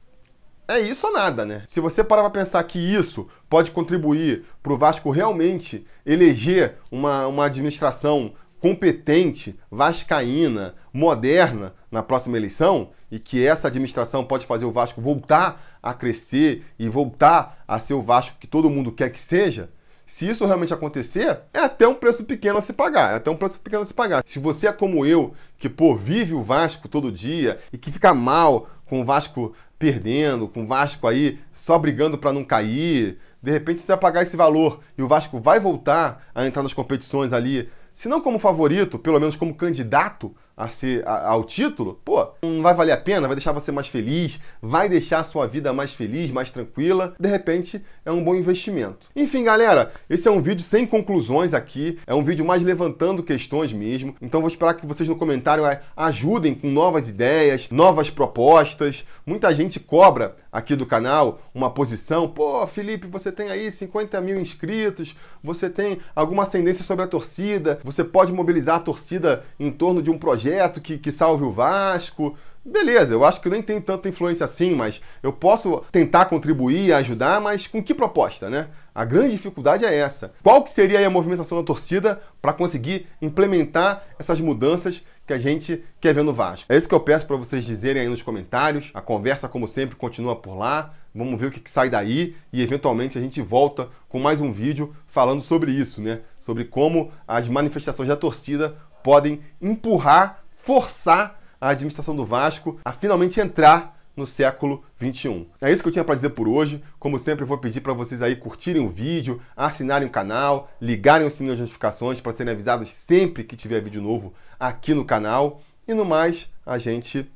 é 0.67 0.79
isso 0.79 1.07
ou 1.07 1.13
nada, 1.13 1.45
né? 1.45 1.63
Se 1.67 1.79
você 1.79 2.03
parar 2.03 2.23
para 2.23 2.41
pensar 2.41 2.63
que 2.63 2.79
isso 2.79 3.27
pode 3.49 3.71
contribuir 3.71 4.45
para 4.61 4.73
o 4.73 4.77
Vasco 4.77 5.11
realmente 5.11 5.85
eleger 6.05 6.77
uma, 6.91 7.27
uma 7.27 7.45
administração 7.45 8.33
competente, 8.59 9.59
vascaína, 9.69 10.75
moderna 10.93 11.73
na 11.91 12.01
próxima 12.01 12.37
eleição, 12.37 12.91
e 13.11 13.19
que 13.19 13.45
essa 13.45 13.67
administração 13.67 14.23
pode 14.23 14.45
fazer 14.45 14.65
o 14.65 14.71
Vasco 14.71 15.01
voltar 15.01 15.77
a 15.83 15.93
crescer 15.93 16.65
e 16.79 16.87
voltar 16.87 17.63
a 17.67 17.77
ser 17.77 17.93
o 17.93 18.01
Vasco 18.01 18.37
que 18.39 18.47
todo 18.47 18.69
mundo 18.69 18.91
quer 18.91 19.09
que 19.11 19.19
seja, 19.19 19.69
se 20.13 20.29
isso 20.29 20.45
realmente 20.45 20.71
acontecer, 20.71 21.39
é 21.51 21.57
até 21.57 21.87
um 21.87 21.95
preço 21.95 22.23
pequeno 22.23 22.59
a 22.59 22.61
se 22.61 22.71
pagar. 22.71 23.13
É 23.13 23.15
até 23.15 23.31
um 23.31 23.35
preço 23.35 23.59
pequeno 23.59 23.81
a 23.81 23.85
se 23.85 23.95
pagar. 23.95 24.21
Se 24.27 24.37
você 24.37 24.67
é 24.67 24.71
como 24.71 25.03
eu, 25.03 25.33
que 25.57 25.67
pô, 25.67 25.95
vive 25.95 26.35
o 26.35 26.43
Vasco 26.43 26.87
todo 26.87 27.11
dia 27.11 27.59
e 27.73 27.79
que 27.79 27.91
fica 27.91 28.13
mal 28.13 28.69
com 28.85 29.01
o 29.01 29.03
Vasco 29.03 29.55
perdendo, 29.79 30.47
com 30.47 30.65
o 30.65 30.67
Vasco 30.67 31.07
aí 31.07 31.39
só 31.51 31.79
brigando 31.79 32.15
para 32.15 32.31
não 32.31 32.43
cair, 32.43 33.17
de 33.41 33.51
repente 33.51 33.81
você 33.81 33.87
vai 33.87 33.97
pagar 33.97 34.21
esse 34.21 34.37
valor 34.37 34.81
e 34.95 35.01
o 35.01 35.07
Vasco 35.07 35.39
vai 35.39 35.59
voltar 35.59 36.23
a 36.35 36.45
entrar 36.45 36.61
nas 36.61 36.75
competições 36.75 37.33
ali, 37.33 37.67
se 37.91 38.07
não 38.07 38.21
como 38.21 38.37
favorito, 38.37 38.99
pelo 38.99 39.19
menos 39.19 39.35
como 39.35 39.55
candidato 39.55 40.35
a 40.55 40.67
ser, 40.67 41.07
a, 41.07 41.29
ao 41.29 41.43
título, 41.43 41.99
pô, 42.05 42.27
não 42.43 42.61
vai 42.61 42.73
valer 42.73 42.91
a 42.91 42.97
pena, 42.97 43.27
vai 43.27 43.35
deixar 43.35 43.51
você 43.51 43.71
mais 43.71 43.87
feliz, 43.87 44.39
vai 44.61 44.87
deixar 44.87 45.19
a 45.19 45.23
sua 45.23 45.47
vida 45.47 45.73
mais 45.73 45.93
feliz, 45.93 46.31
mais 46.31 46.51
tranquila. 46.51 47.15
De 47.19 47.27
repente, 47.27 47.83
é 48.05 48.11
um 48.11 48.23
bom 48.23 48.35
investimento. 48.35 49.07
Enfim, 49.15 49.43
galera, 49.43 49.91
esse 50.09 50.27
é 50.27 50.31
um 50.31 50.41
vídeo 50.41 50.63
sem 50.63 50.85
conclusões 50.85 51.53
aqui, 51.53 51.99
é 52.05 52.13
um 52.13 52.23
vídeo 52.23 52.45
mais 52.45 52.61
levantando 52.61 53.23
questões 53.23 53.73
mesmo. 53.73 54.15
Então 54.21 54.41
vou 54.41 54.47
esperar 54.47 54.75
que 54.75 54.85
vocês 54.85 55.09
no 55.09 55.15
comentário 55.15 55.65
é, 55.65 55.81
ajudem 55.97 56.53
com 56.53 56.69
novas 56.69 57.09
ideias, 57.09 57.69
novas 57.69 58.09
propostas. 58.09 59.05
Muita 59.25 59.53
gente 59.53 59.79
cobra 59.79 60.35
aqui 60.51 60.75
do 60.75 60.85
canal 60.85 61.41
uma 61.53 61.71
posição, 61.71 62.27
pô, 62.27 62.65
Felipe, 62.67 63.07
você 63.07 63.31
tem 63.31 63.49
aí 63.49 63.71
50 63.71 64.21
mil 64.21 64.39
inscritos, 64.39 65.15
você 65.43 65.69
tem 65.69 65.99
alguma 66.15 66.43
ascendência 66.43 66.83
sobre 66.83 67.05
a 67.05 67.07
torcida, 67.07 67.79
você 67.83 68.03
pode 68.03 68.31
mobilizar 68.31 68.77
a 68.77 68.79
torcida 68.79 69.43
em 69.59 69.71
torno 69.71 70.01
de 70.01 70.11
um 70.11 70.17
projeto 70.17 70.42
projeto 70.43 70.81
que, 70.81 70.97
que 70.97 71.11
salve 71.11 71.43
o 71.43 71.51
Vasco. 71.51 72.37
Beleza, 72.65 73.13
eu 73.13 73.25
acho 73.25 73.41
que 73.41 73.49
nem 73.49 73.61
tenho 73.61 73.81
tanta 73.81 74.07
influência 74.07 74.45
assim, 74.45 74.73
mas 74.73 75.01
eu 75.21 75.33
posso 75.33 75.83
tentar 75.91 76.25
contribuir, 76.25 76.93
ajudar, 76.93 77.41
mas 77.41 77.67
com 77.67 77.83
que 77.83 77.93
proposta, 77.93 78.49
né? 78.49 78.67
A 78.95 79.03
grande 79.03 79.31
dificuldade 79.31 79.85
é 79.85 79.93
essa. 79.93 80.33
Qual 80.41 80.63
que 80.63 80.69
seria 80.69 81.05
a 81.05 81.09
movimentação 81.09 81.57
da 81.57 81.63
torcida 81.63 82.21
para 82.41 82.53
conseguir 82.53 83.07
implementar 83.21 84.03
essas 84.17 84.39
mudanças 84.39 85.03
que 85.25 85.33
a 85.33 85.37
gente 85.37 85.83
quer 85.99 86.13
ver 86.13 86.23
no 86.23 86.31
Vasco? 86.31 86.71
É 86.71 86.77
isso 86.77 86.87
que 86.87 86.95
eu 86.95 86.99
peço 86.99 87.25
para 87.25 87.35
vocês 87.35 87.65
dizerem 87.65 88.03
aí 88.03 88.07
nos 88.07 88.21
comentários. 88.21 88.91
A 88.93 89.01
conversa, 89.01 89.49
como 89.49 89.67
sempre, 89.67 89.95
continua 89.95 90.35
por 90.35 90.55
lá. 90.55 90.93
Vamos 91.13 91.39
ver 91.39 91.47
o 91.47 91.51
que, 91.51 91.59
que 91.59 91.69
sai 91.69 91.89
daí 91.89 92.35
e 92.51 92.61
eventualmente 92.61 93.17
a 93.17 93.21
gente 93.21 93.41
volta 93.41 93.89
com 94.07 94.19
mais 94.19 94.39
um 94.39 94.51
vídeo 94.51 94.95
falando 95.05 95.41
sobre 95.41 95.71
isso, 95.71 96.01
né? 96.01 96.21
Sobre 96.39 96.63
como 96.65 97.11
as 97.27 97.47
manifestações 97.47 98.09
da 98.09 98.15
torcida 98.15 98.75
podem 99.03 99.41
empurrar, 99.61 100.43
forçar 100.55 101.39
a 101.59 101.69
administração 101.69 102.15
do 102.15 102.25
Vasco 102.25 102.79
a 102.83 102.91
finalmente 102.91 103.39
entrar 103.39 103.93
no 104.15 104.25
século 104.25 104.83
21. 104.97 105.47
É 105.59 105.71
isso 105.71 105.81
que 105.81 105.89
eu 105.89 105.93
tinha 105.93 106.05
para 106.05 106.15
dizer 106.15 106.29
por 106.29 106.47
hoje. 106.47 106.83
Como 106.99 107.17
sempre, 107.17 107.45
vou 107.45 107.57
pedir 107.57 107.81
para 107.81 107.93
vocês 107.93 108.21
aí 108.21 108.35
curtirem 108.35 108.85
o 108.85 108.89
vídeo, 108.89 109.41
assinarem 109.55 110.07
o 110.07 110.11
canal, 110.11 110.69
ligarem 110.79 111.25
o 111.25 111.31
sininho 111.31 111.55
de 111.55 111.61
notificações 111.61 112.21
para 112.21 112.31
serem 112.31 112.53
avisados 112.53 112.91
sempre 112.93 113.43
que 113.43 113.55
tiver 113.55 113.81
vídeo 113.81 114.01
novo 114.01 114.33
aqui 114.59 114.93
no 114.93 115.05
canal. 115.05 115.61
E 115.87 115.93
no 115.93 116.05
mais, 116.05 116.49
a 116.65 116.77
gente 116.77 117.29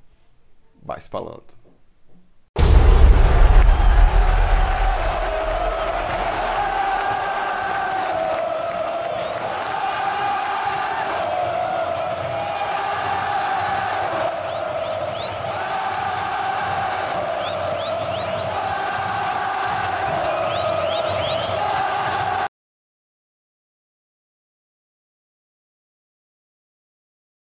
vai 0.81 1.01
se 1.01 1.09
falando. 1.09 1.56